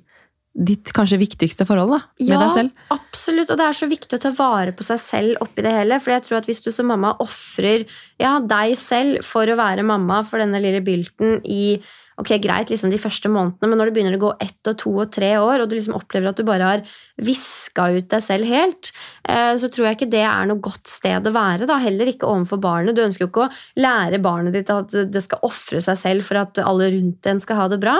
[0.52, 2.74] ditt kanskje viktigste forhold da, med ja, deg selv.
[2.76, 3.54] Ja, absolutt.
[3.54, 6.00] Og det er så viktig å ta vare på seg selv oppi det hele.
[6.04, 7.86] For jeg tror at hvis du som mamma ofrer
[8.20, 11.80] ja, deg selv for å være mamma for denne lille bylten i
[12.22, 14.94] ok, greit liksom de første månedene, men når det begynner å gå ett og to
[15.04, 16.84] og tre år, og du liksom opplever at du bare har
[17.22, 18.92] viska ut deg selv helt,
[19.26, 21.68] eh, så tror jeg ikke det er noe godt sted å være.
[21.70, 22.96] da, Heller ikke overfor barnet.
[22.96, 26.42] Du ønsker jo ikke å lære barnet ditt at det skal ofre seg selv for
[26.42, 27.98] at alle rundt en skal ha det bra.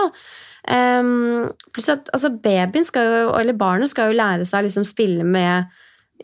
[0.70, 5.26] Um, at altså, babyen skal jo, eller barnet skal jo lære seg å liksom spille
[5.26, 5.72] med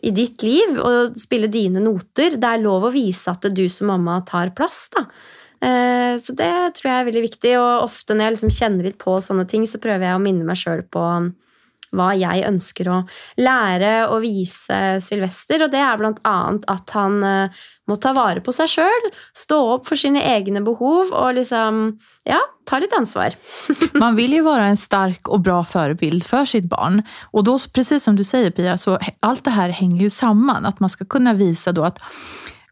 [0.06, 2.36] i ditt liv og spille dine noter.
[2.38, 4.86] Det er lov å vise at du som mamma tar plass.
[4.94, 5.08] da.
[5.64, 8.98] Eh, så det tror jeg er veldig viktig, og ofte når jeg liksom kjenner litt
[9.02, 11.32] på sånne ting, så prøver jeg å minne meg sjøl på um,
[11.96, 12.98] hva jeg ønsker å
[13.40, 18.42] lære og vise Sylvester, og det er blant annet at han eh, må ta vare
[18.44, 21.80] på seg sjøl, stå opp for sine egne behov og liksom
[22.28, 23.36] ja, ta litt ansvar.
[24.02, 27.00] Man vil jo være en sterk og bra forbilde for sitt barn.
[27.32, 30.68] Og da, precis som du sier, Pia, så alt det her henger jo sammen.
[30.68, 32.02] At man skal kunne vise da at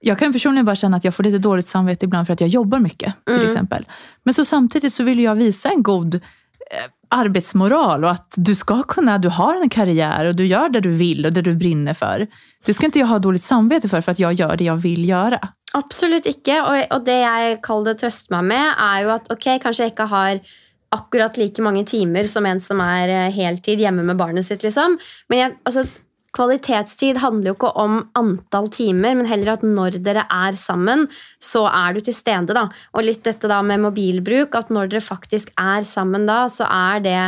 [0.01, 2.49] jag kan personligen bara känna att jag får lite dåligt samvete ibland för att jag
[2.49, 3.15] jobbar mycket.
[3.27, 3.47] till mm.
[3.47, 3.87] exempel.
[4.25, 6.21] Men så samtidigt så vill jag visa en god eh,
[7.09, 10.93] arbetsmoral och att du ska kunna, du har en karriär och du gör det du
[10.93, 12.27] vill och det du brinner för.
[12.65, 15.09] Det ska inte jag ha dåligt samvete för, för att jag gör det jag vill
[15.09, 15.49] göra.
[15.75, 16.61] Absolutt ikke.
[16.63, 19.93] Og, og det jeg kaller det trøste meg med, er jo at ok, kanskje jeg
[19.93, 20.41] ikke har
[20.95, 24.97] akkurat like mange timer som en som er eh, heltid hjemme med barnet sitt, liksom.
[25.29, 25.85] Men jeg, altså,
[26.37, 31.07] Kvalitetstid handler jo ikke om antall timer, men heller at når dere er sammen,
[31.41, 32.53] så er du til stede.
[32.53, 32.66] da.
[32.93, 37.05] Og litt dette da med mobilbruk, at når dere faktisk er sammen da, så er
[37.05, 37.20] det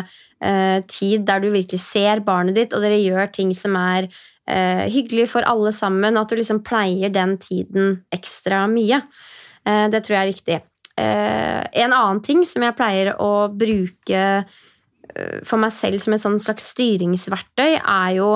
[0.44, 4.10] eh, tid der du virkelig ser barnet ditt, og dere gjør ting som er
[4.48, 6.20] eh, hyggelig for alle sammen.
[6.20, 9.00] At du liksom pleier den tiden ekstra mye.
[9.64, 10.60] Eh, det tror jeg er viktig.
[10.98, 16.44] Eh, en annen ting som jeg pleier å bruke eh, for meg selv som et
[16.44, 18.32] slags styringsverktøy, er jo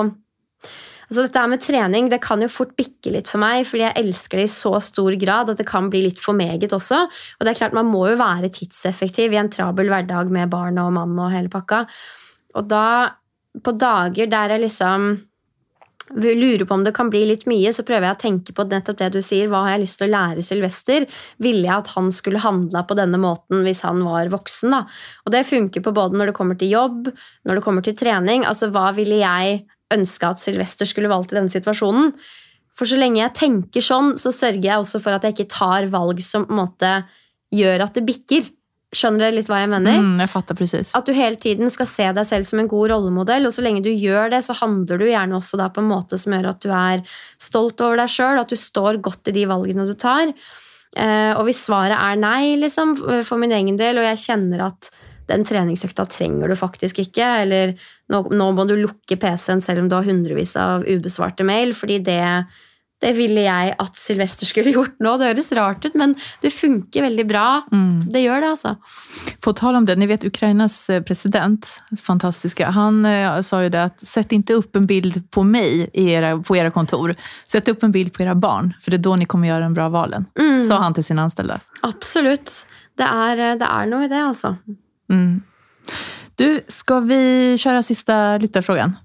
[1.09, 4.39] Altså dette med trening det kan jo fort bikke litt for meg, fordi jeg elsker
[4.39, 7.03] det i så stor grad at det kan bli litt for meget også.
[7.39, 10.79] Og det er klart Man må jo være tidseffektiv i en trabel hverdag med barn
[10.81, 11.83] og mann og hele pakka.
[12.57, 12.87] Og da,
[13.63, 15.13] på dager der jeg liksom
[16.11, 18.99] lurer på om det kan bli litt mye, så prøver jeg å tenke på nettopp
[18.99, 19.47] det du sier.
[19.49, 21.05] Hva har jeg lyst til å lære Sylvester?
[21.41, 24.75] Ville jeg at han skulle handla på denne måten hvis han var voksen?
[24.75, 24.83] da?
[25.25, 27.07] Og det funker på både når det kommer til jobb,
[27.47, 28.45] når det kommer til trening.
[28.49, 29.63] Altså, hva ville jeg
[29.95, 32.11] ønska at Sylvester skulle valgt i denne situasjonen.
[32.73, 35.87] For så lenge jeg tenker sånn, så sørger jeg også for at jeg ikke tar
[35.93, 37.03] valg som måte
[37.53, 38.49] gjør at det bikker.
[38.93, 40.01] Skjønner dere litt hva jeg mener?
[40.01, 40.91] Mm, jeg fatter precis.
[40.97, 43.81] At du hele tiden skal se deg selv som en god rollemodell, og så lenge
[43.85, 46.61] du gjør det, så handler du gjerne også da på en måte som gjør at
[46.65, 47.05] du er
[47.41, 50.33] stolt over deg sjøl, at du står godt i de valgene du tar.
[50.93, 52.93] Eh, og hvis svaret er nei, liksom,
[53.25, 54.91] for min egen del, og jeg kjenner at
[55.29, 57.29] den treningsøkta trenger du faktisk ikke.
[57.45, 57.73] Eller
[58.11, 61.99] nå, nå må du lukke PC-en selv om du har hundrevis av ubesvarte mail, fordi
[62.03, 62.45] det,
[63.03, 65.17] Det ville jeg at Sylvester skulle gjort nå.
[65.19, 67.47] Det høres rart ut, men det funker veldig bra.
[68.07, 68.75] Det gjør det, altså.
[69.43, 71.67] På tale om det, ni vet Ukrainas eh, president,
[71.99, 76.05] fantastiske, han eh, sa jo det at sett ikke opp en bild på meg i
[76.13, 77.11] era, på era kontor.
[77.51, 79.75] Sett opp en bild på era barn, for det er da ni kommer gjøre en
[79.75, 80.29] bra valen.
[80.63, 81.59] Sa han til sine ansatte.
[81.83, 82.55] Absolutt.
[82.95, 84.55] Det er, eh, det er noe i det, altså.
[85.09, 85.41] Mm.
[86.35, 88.95] Du, ska vi köra sista lyttarfrågan?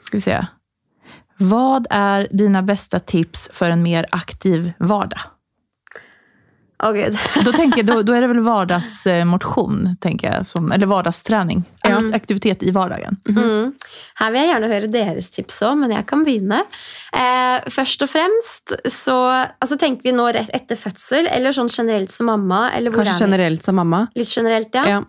[0.00, 0.46] Ska vi se.
[1.38, 5.20] Vad är dina bästa tips för en mer aktiv vardag?
[6.84, 7.16] Å, gud.
[7.46, 10.48] da, tenker, da, da er det vel vardagsmotion, tenker jeg.
[10.50, 11.62] som, eller hverdagstrening.
[11.84, 12.00] Ja.
[12.16, 13.16] Aktivitet i vardagen.
[13.28, 13.72] Mm.
[14.20, 16.60] Her vil jeg gjerne høre deres tips òg, men jeg kan begynne.
[17.16, 22.12] Eh, først og fremst så altså, tenker vi nå rett etter fødsel, eller sånn generelt
[22.12, 22.66] som mamma.
[22.76, 24.04] Eller hvor Kanskje er generelt som mamma.
[24.18, 24.84] Litt generelt, ja.
[24.96, 25.02] Ja.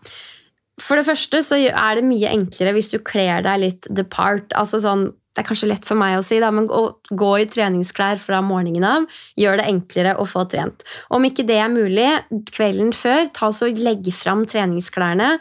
[0.82, 4.51] For det første så er det mye enklere hvis du kler deg litt depart.
[4.59, 7.45] Altså sånn, det er kanskje lett for meg å si, da, men å gå i
[7.51, 9.05] treningsklær fra morgenen av
[9.36, 10.86] gjør det enklere å få trent.
[11.11, 12.07] Om ikke det er mulig,
[12.55, 15.33] kvelden før, ta så legg fram treningsklærne.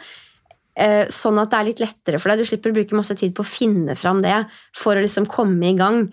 [0.75, 2.43] eh, Sånn at det er litt lettere for deg.
[2.43, 4.41] Du slipper å bruke masse tid på å finne fram det
[4.75, 6.11] for å liksom komme i gang.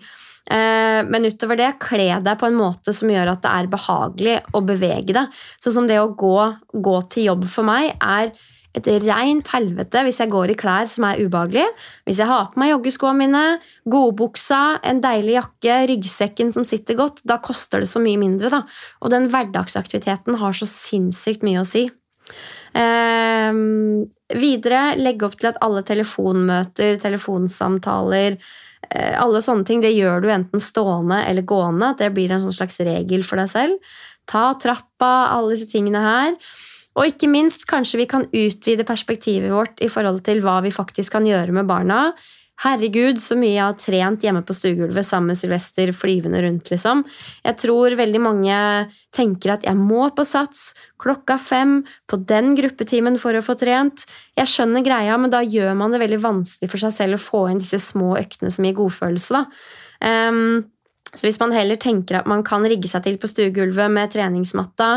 [0.49, 4.39] Eh, Men utover det, kle deg på en måte som gjør at det er behagelig
[4.53, 5.27] å bevege deg.
[5.59, 8.31] Sånn som det å gå, gå til jobb for meg er
[8.73, 11.69] et rent helvete hvis jeg går i klær som er ubehagelige.
[12.07, 13.43] Hvis jeg har på meg joggeskoene mine,
[13.89, 18.49] godbuksa, en deilig jakke, ryggsekken som sitter godt, da koster det så mye mindre.
[18.49, 18.63] da.
[19.05, 21.85] Og den hverdagsaktiviteten har så sinnssykt mye å si.
[22.73, 23.53] Eh,
[24.41, 28.39] videre, legge opp til at alle telefonmøter, telefonsamtaler,
[28.89, 31.93] eh, alle sånne ting, det gjør du enten stående eller gående.
[31.93, 33.77] at Det blir en sånn slags regel for deg selv.
[34.25, 36.37] Ta trappa, alle disse tingene her.
[36.93, 41.15] Og ikke minst, kanskje vi kan utvide perspektivet vårt i forhold til hva vi faktisk
[41.17, 42.05] kan gjøre med barna.
[42.61, 47.01] Herregud, så mye jeg har trent hjemme på stuegulvet sammen med Sylvester flyvende rundt, liksom.
[47.43, 48.57] Jeg tror veldig mange
[49.15, 50.69] tenker at jeg må på sats
[51.01, 54.05] klokka fem på den gruppetimen for å få trent.
[54.37, 57.47] Jeg skjønner greia, men da gjør man det veldig vanskelig for seg selv å få
[57.51, 59.43] inn disse små øktene som gir godfølelse, da.
[60.03, 60.63] Ehm,
[61.13, 64.95] så hvis man heller tenker at man kan rigge seg til på stuegulvet med treningsmatta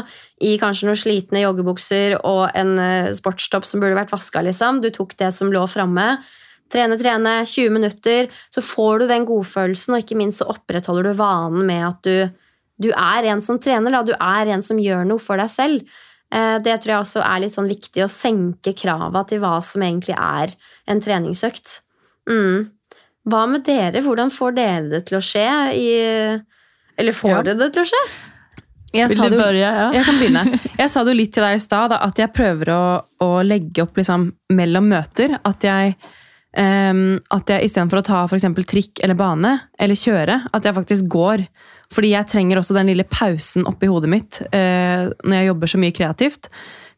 [0.49, 4.81] i kanskje noen slitne joggebukser og en eh, sportstopp som burde vært vaska, liksom.
[4.81, 6.17] Du tok det som lå framme.
[6.73, 8.33] Trene, trene, 20 minutter.
[8.51, 12.43] Så får du den godfølelsen, og ikke minst så opprettholder du vanen med at du,
[12.83, 13.93] du er en som trener.
[13.95, 14.03] Da.
[14.09, 15.99] Du er en som gjør noe for deg selv.
[16.33, 19.85] Eh, Det tror jeg også er litt sånn viktig, å senke krava til hva som
[19.85, 20.57] egentlig er
[20.89, 21.81] en treningsøkt.
[22.27, 22.73] Mm.
[23.27, 24.03] Hva med dere?
[24.05, 25.47] Hvordan får dere det til å skje?
[25.74, 25.87] I,
[26.99, 27.43] eller får Ja.
[27.43, 28.03] dere det til å skje?
[28.95, 29.91] Jeg Vil du det jo- Ja.
[29.97, 30.61] Jeg kan begynne.
[30.79, 32.85] Jeg sa det jo litt til deg i stad, at jeg prøver å,
[33.20, 35.35] å legge opp liksom, mellom møter.
[35.45, 35.97] At jeg,
[36.57, 41.09] um, at jeg istedenfor å ta eksempel trikk eller bane, eller kjøre, at jeg faktisk
[41.12, 41.47] går.
[41.93, 45.79] Fordi jeg trenger også den lille pausen oppi hodet mitt uh, når jeg jobber så
[45.83, 46.49] mye kreativt,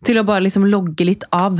[0.04, 1.58] til å bare liksom logge litt av.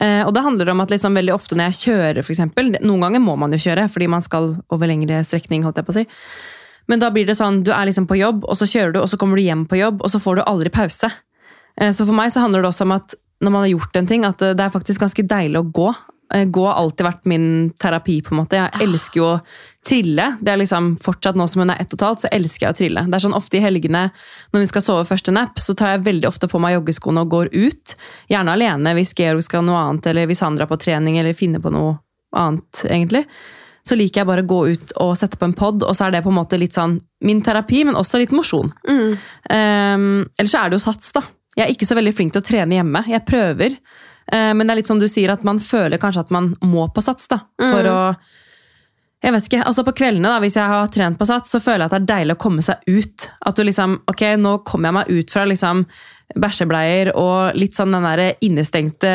[0.00, 3.22] Eh, og det handler om at liksom veldig ofte når jeg kjører, eksempel, noen ganger
[3.22, 6.06] må man jo kjøre fordi man skal over lengre strekning, holdt jeg på å si.
[6.90, 9.08] Men da blir det sånn, du er liksom på jobb, og så kjører du, og
[9.08, 11.10] så kommer du hjem på jobb, og så får du aldri pause.
[11.80, 14.06] Eh, Så for meg så handler det også om at når man har gjort en
[14.10, 15.88] ting, at eh, det er faktisk ganske deilig å gå.
[16.34, 17.46] Eh, Gå har alltid vært min
[17.80, 18.58] terapi, på en måte.
[18.58, 19.40] Jeg elsker jo å
[19.86, 20.28] trille.
[20.40, 22.74] Det er liksom fortsatt nå som hun er ett og et halvt, så elsker jeg
[22.74, 23.06] å trille.
[23.08, 24.06] Det er sånn ofte i helgene
[24.52, 27.34] når hun skal sove første napp, så tar jeg veldig ofte på meg joggeskoene og
[27.34, 27.98] går ut.
[28.32, 31.62] Gjerne alene hvis Georg skal noe annet, eller hvis han drar på trening, eller finner
[31.62, 31.98] på noe
[32.34, 33.28] annet, egentlig
[33.84, 36.14] så liker jeg bare å gå ut og sette på en pod, og så er
[36.14, 38.72] det på en måte litt sånn min terapi, men også litt mosjon.
[38.88, 39.10] Mm.
[39.52, 40.06] Um,
[40.38, 41.20] ellers så er det jo sats, da.
[41.54, 43.04] Jeg er ikke så veldig flink til å trene hjemme.
[43.12, 43.76] Jeg prøver,
[44.32, 47.02] men det er litt som du sier, at man føler kanskje at man må på
[47.04, 47.42] sats, da.
[47.60, 47.98] For å
[49.24, 51.84] jeg vet ikke, altså På kveldene, da, hvis jeg har trent på sats, så føler
[51.84, 53.28] jeg at det er deilig å komme seg ut.
[53.48, 55.84] At du liksom, ok, nå kommer jeg meg ut fra liksom
[56.40, 59.12] bæsjebleier og litt sånn den der innestengte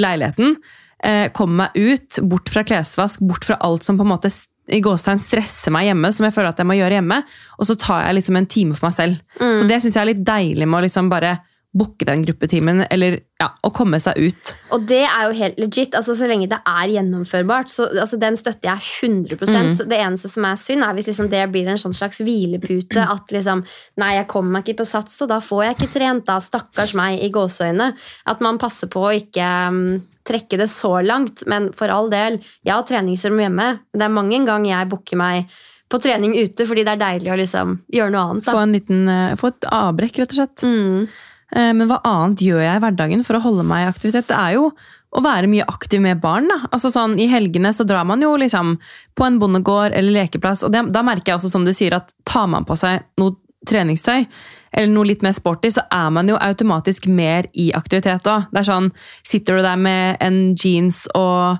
[0.00, 0.56] leiligheten.
[1.04, 4.32] Eh, komme meg ut, bort fra klesvask, bort fra alt som på en måte
[4.70, 7.20] i gåstegn stresser meg hjemme, som jeg føler at jeg må gjøre hjemme.
[7.58, 9.22] Og så tar jeg liksom en time for meg selv.
[9.60, 11.36] Så det syns jeg er litt deilig med å liksom bare
[11.70, 14.52] booke den gruppetimen, eller ja, å komme seg ut.
[14.74, 15.94] Og det er jo helt legit.
[15.94, 17.70] altså Så lenge det er gjennomførbart.
[17.70, 21.44] så altså Den støtter jeg 100% Det eneste som er synd, er hvis liksom det
[21.52, 23.04] blir en sånn slags hvilepute.
[23.04, 23.62] At liksom
[24.02, 26.26] Nei, jeg kommer meg ikke på sats, og da får jeg ikke trent.
[26.26, 27.92] da, Stakkars meg, i gåseøyne.
[28.26, 31.46] At man passer på å ikke um, trekke det så langt.
[31.46, 33.72] Men for all del, jeg har treningsrom hjemme.
[33.94, 35.60] Det er mange ganger jeg booker meg
[35.90, 38.46] på trening ute fordi det er deilig å liksom gjøre noe annet.
[38.46, 40.62] Få, en liten, eh, få et avbrekk, rett og slett.
[40.62, 41.08] Mm.
[41.56, 44.28] Eh, Men hva annet gjør jeg i hverdagen for å holde meg i aktivitet?
[44.30, 44.70] Det er jo
[45.10, 46.48] å være mye aktiv med barn.
[46.48, 46.68] da.
[46.70, 48.78] Altså sånn, I helgene så drar man jo liksom
[49.18, 52.12] på en bondegård eller lekeplass, og det, da merker jeg også, som du sier, at
[52.24, 53.34] tar man på seg noe
[53.66, 54.26] treningstøy,
[54.72, 58.46] eller noe litt mer sporty, så er man jo automatisk mer i aktivitet òg.
[58.52, 58.92] Det er sånn,
[59.26, 61.58] sitter du der med en jeans og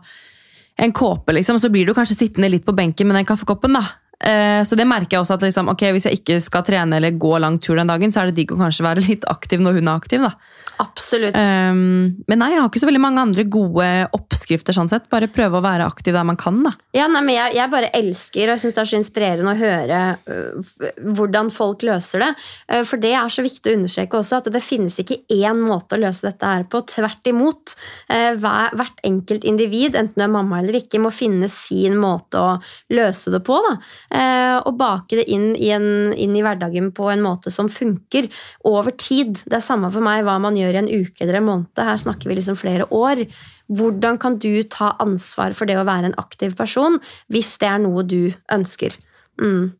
[0.80, 3.74] en kåpe, liksom, så blir du kanskje sittende litt på benken med den kaffekoppen.
[3.76, 3.82] da.
[4.20, 7.16] Eh, Så det merker jeg også at liksom, ok, hvis jeg ikke skal trene eller
[7.16, 9.80] gå lang tur den dagen, så er det digg å kanskje være litt aktiv når
[9.80, 10.20] hun er aktiv.
[10.26, 10.34] da.
[10.80, 11.36] Absolutt.
[11.36, 14.72] Um, men nei, jeg har ikke så veldig mange andre gode oppskrifter.
[14.76, 15.08] sånn sett.
[15.12, 16.62] Bare prøve å være aktiv der man kan.
[16.64, 16.72] da.
[16.96, 19.60] Ja, nei, men jeg, jeg bare elsker og jeg synes det er så inspirerende å
[19.60, 20.70] høre uh,
[21.16, 22.30] hvordan folk løser det.
[22.72, 25.98] Uh, for det er så viktig å understreke også at det finnes ikke én måte
[25.98, 26.80] å løse dette her på.
[26.88, 27.74] Tvert imot.
[28.08, 32.40] Uh, hver, hvert enkelt individ, enten du er mamma eller ikke, må finne sin måte
[32.40, 32.56] å
[32.96, 33.60] løse det på.
[33.68, 33.76] Da.
[34.10, 38.26] Eh, og bake det inn i, en, inn i hverdagen på en måte som funker
[38.66, 39.44] over tid.
[39.44, 41.70] Det er samme for meg hva man gjør i en uke eller en måned.
[41.78, 43.22] Her snakker vi liksom flere år.
[43.70, 46.98] Hvordan kan du ta ansvar for det å være en aktiv person,
[47.30, 48.98] hvis det er noe du ønsker?
[49.40, 49.70] Mm.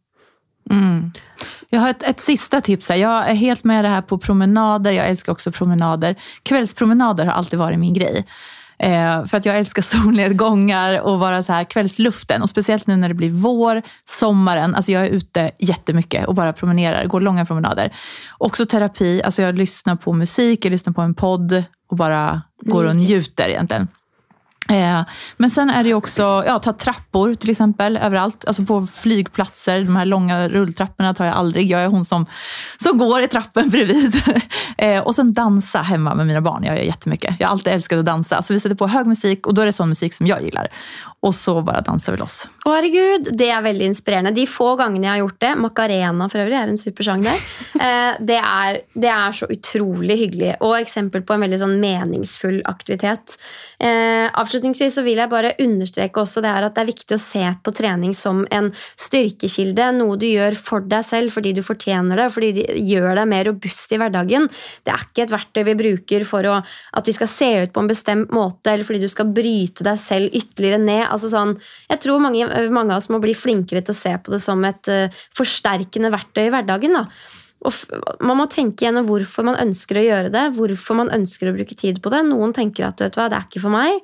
[0.71, 1.11] Mm.
[1.73, 2.93] Jeg har et, et siste tips.
[2.95, 4.95] Jeg er helt med det her på promenader.
[4.95, 6.15] Jeg elsker også promenader.
[6.47, 8.23] Kveldspromenader har alltid vært min grej.
[8.83, 12.43] Eh, för att jag älskar solnedgångar och vara så här kvällsluften.
[12.43, 14.75] Och speciellt nu när det blir vår, sommaren.
[14.75, 17.95] Alltså jag är ute jättemycket och bara promenerar, går långa promenader.
[18.39, 19.23] Också terapi.
[19.23, 23.49] Alltså jag lyssnar på musik, jag lyssnar på en podd och bara går och njuter
[23.49, 23.89] egentligen.
[24.69, 25.03] Eh,
[25.37, 28.45] men sen är det jo också, ja, ta trappor till exempel överallt.
[28.67, 31.71] På flygplatser, de här långa rulltrapporna tar jag aldrig.
[31.71, 32.27] Jag är hon som,
[32.83, 34.23] som går i trappen bredvid.
[34.79, 36.65] eh, och sen dansa hemma med mina barn.
[36.65, 37.37] Jag gör jättemycket.
[37.39, 38.43] Jag har alltid älskat att dansa.
[38.43, 40.69] Så vi sätter på hög musik och då är det sån musik som jag gillar.
[41.23, 42.47] Och så bare danser vi loss.
[42.65, 44.33] Å, herregud, Det er veldig inspirerende.
[44.33, 47.41] De få gangene jeg har gjort det Macarena for øvrig er en super sang der.
[47.81, 52.59] Eh, det, er, det er så utrolig hyggelig, og eksempel på en veldig sånn meningsfull
[52.69, 53.39] aktivitet.
[53.81, 57.23] Eh, avslutningsvis så vil jeg bare understreke også det her at det er viktig å
[57.23, 58.69] se på trening som en
[59.01, 59.87] styrkekilde.
[59.97, 63.49] Noe du gjør for deg selv fordi du fortjener det, fordi det gjør deg mer
[63.49, 64.51] robust i hverdagen.
[64.85, 66.59] Det er ikke et verktøy vi bruker for å,
[67.01, 70.05] at vi skal se ut på en bestemt måte, eller fordi du skal bryte deg
[70.05, 71.07] selv ytterligere ned.
[71.11, 71.57] Altså sånn,
[71.91, 74.65] jeg tror mange, mange av oss må bli flinkere til å se på det som
[74.69, 76.99] et uh, forsterkende verktøy i hverdagen.
[76.99, 77.07] da.
[77.69, 77.77] Og
[78.25, 81.77] man må tenke gjennom hvorfor man ønsker å gjøre det, hvorfor man ønsker å bruke
[81.77, 82.23] tid på det.
[82.25, 83.99] Noen tenker at vet du hva, det er ikke for meg,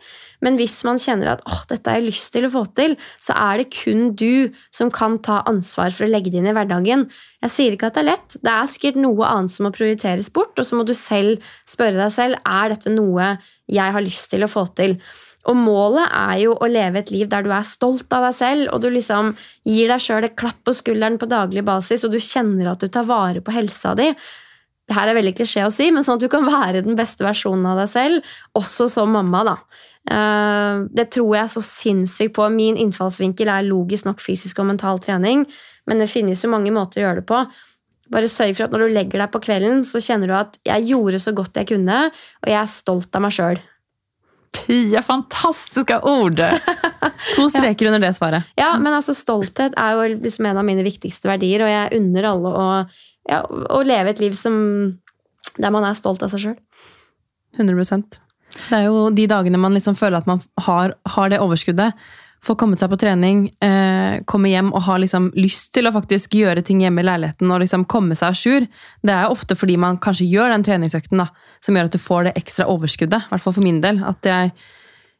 [0.44, 3.36] men hvis man kjenner at åh, dette har jeg lyst til å få til, så
[3.46, 7.06] er det kun du som kan ta ansvar for å legge det inn i hverdagen.
[7.46, 10.28] Jeg sier ikke at det er lett, det er sikkert noe annet som må prioriteres
[10.36, 13.36] bort, og så må du selv spørre deg selv er dette noe
[13.72, 15.00] jeg har lyst til å få til.
[15.46, 18.64] Og målet er jo å leve et liv der du er stolt av deg selv,
[18.74, 19.34] og du liksom
[19.66, 22.88] gir deg sjøl et klapp på skulderen på daglig basis, og du kjenner at du
[22.90, 24.08] tar vare på helsa di.
[24.86, 27.26] Det her er veldig klisjé å si, men sånn at du kan være den beste
[27.26, 29.44] versjonen av deg selv, også som mamma.
[29.44, 29.56] da.
[30.10, 32.48] Eh, Det tror jeg så sinnssykt på.
[32.50, 35.46] Min innfallsvinkel er logisk nok fysisk og mental trening,
[35.86, 37.46] men det finnes jo mange måter å gjøre det på.
[38.10, 40.86] Bare sørg for at når du legger deg på kvelden, så kjenner du at jeg
[40.92, 43.58] gjorde så godt jeg kunne, og jeg er stolt av meg sjøl.
[44.52, 46.42] Pia, fantastiske ord!
[47.36, 48.46] To streker under det svaret.
[48.58, 52.28] Ja, men altså stolthet er jo liksom en av mine viktigste verdier, og jeg unner
[52.28, 52.66] alle å,
[53.30, 54.56] ja, å leve et liv som,
[55.56, 56.56] der man er stolt av seg sjøl.
[57.56, 58.18] 100%
[58.68, 61.96] Det er jo de dagene man liksom føler at man har, har det overskuddet.
[62.44, 66.36] Får kommet seg på trening, eh, komme hjem og har liksom lyst til å faktisk
[66.36, 68.66] gjøre ting hjemme i leiligheten og liksom komme seg à jour.
[69.02, 71.30] Det er jo ofte fordi man kanskje gjør den treningsøkten da,
[71.66, 73.26] som gjør at du får det ekstra overskuddet.
[73.26, 73.98] I hvert fall for min del.
[74.06, 74.52] At jeg,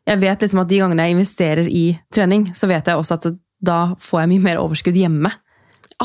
[0.07, 1.85] jeg vet liksom at de gangene jeg investerer i
[2.15, 3.27] trening, så vet jeg også at
[3.67, 5.33] da får jeg mye mer overskudd hjemme.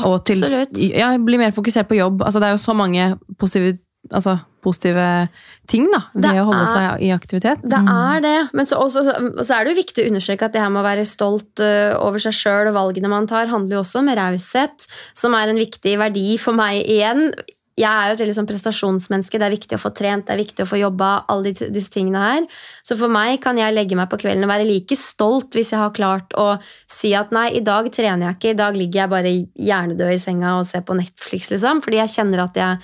[0.02, 0.78] Og til- Absolutt.
[0.88, 2.22] ja, blir mer fokusert på jobb.
[2.24, 3.76] Altså, det er jo så mange positive,
[4.10, 5.28] altså, positive
[5.68, 7.62] ting da, ved Det å holde er- seg i aktivitet.
[7.62, 9.02] Det er det, men så, også,
[9.44, 11.92] så er det jo viktig å understreke at det her med å være stolt øh,
[12.00, 15.60] over seg sjøl og valgene man tar, handler jo også om raushet, som er en
[15.60, 17.32] viktig verdi for meg igjen.
[17.80, 19.38] Jeg er jo et veldig sånn prestasjonsmenneske.
[19.40, 21.24] Det er viktig å få trent, det er viktig å få jobba.
[21.32, 22.46] alle disse tingene her.
[22.84, 25.80] Så for meg kan jeg legge meg på kvelden og være like stolt hvis jeg
[25.80, 26.58] har klart å
[26.90, 30.20] si at nei, i dag trener jeg ikke, i dag ligger jeg bare hjernedød i
[30.20, 31.80] senga og ser på Netflix, liksom.
[31.80, 32.78] Fordi jeg kjenner at jeg,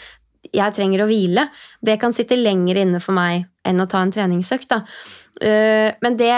[0.56, 1.48] jeg trenger å hvile.
[1.84, 4.70] Det kan sitte lenger inne for meg enn å ta en treningsøkt.
[4.72, 4.84] da.
[5.44, 6.34] Eh, Men det,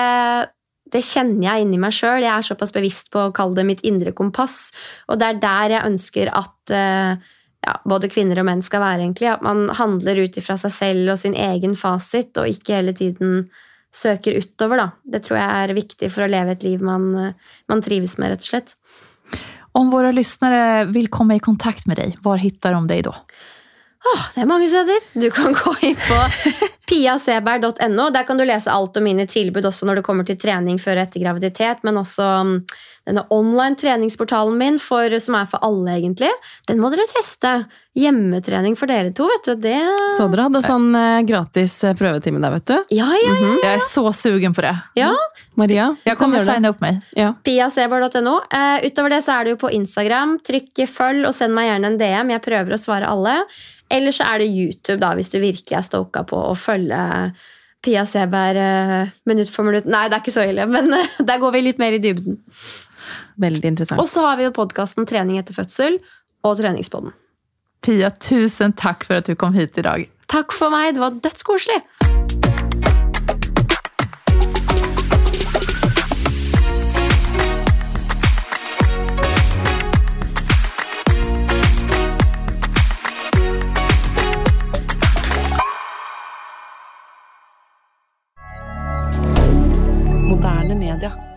[0.91, 2.25] det kjenner jeg inni meg sjøl.
[2.25, 4.73] Jeg er såpass bevisst på å kalle det mitt indre kompass.
[5.09, 7.31] Og det er der jeg ønsker at eh,
[7.67, 9.05] ja, både kvinner og menn skal være.
[9.05, 12.95] egentlig, At man handler ut ifra seg selv og sin egen fasit, og ikke hele
[12.97, 13.51] tiden
[13.93, 14.77] søker utover.
[14.77, 14.91] da.
[15.05, 17.33] Det tror jeg er viktig for å leve et liv man, eh,
[17.69, 18.75] man trives med, rett og slett.
[19.73, 23.15] Om våre lyttere vil komme i kontakt med deg, hvor hittar de deg da?
[24.01, 25.05] Åh, det er mange steder.
[25.13, 28.09] Du kan gå inn på piaseberg.no.
[28.11, 30.97] Der kan du lese alt om mine tilbud også når det kommer til trening før
[30.99, 32.55] og etter graviditet, men også um,
[33.09, 36.31] denne online treningsportalen min, for, som er for alle, egentlig.
[36.69, 37.53] Den må dere teste.
[37.99, 39.55] Hjemmetrening for dere to, vet du.
[39.65, 39.79] Det
[40.15, 42.77] Så dere hadde sånn eh, gratis eh, prøvetime der, vet du?
[42.95, 43.39] Ja, ja, ja.
[43.41, 43.55] ja.
[43.65, 44.75] Jeg er så sugen på det.
[45.01, 45.11] ja.
[45.59, 45.89] Maria?
[46.07, 47.03] Jeg kommer gjøre opp signa.
[47.19, 47.33] Ja.
[47.45, 48.37] piaseber.no.
[48.47, 50.37] Eh, utover det så er det jo på Instagram.
[50.47, 52.35] Trykk følg og send meg gjerne en DM.
[52.37, 53.41] Jeg prøver å svare alle.
[53.91, 57.01] Eller så er det YouTube, da, hvis du virkelig er stoka på å følge
[57.83, 59.89] Pia Seberg minutt for minutt.
[59.89, 60.93] Nei, det er ikke så ille, men
[61.29, 62.39] der går vi litt mer i dybden.
[63.41, 64.01] Veldig interessant.
[64.03, 65.99] Og så har vi jo podkasten Trening etter fødsel
[66.45, 67.15] og Treningspodden.
[67.81, 70.09] Pia, tusen takk for at du kom hit i dag.
[70.31, 71.81] Takk for meg, det var dødskoselig!
[90.81, 91.30] Media.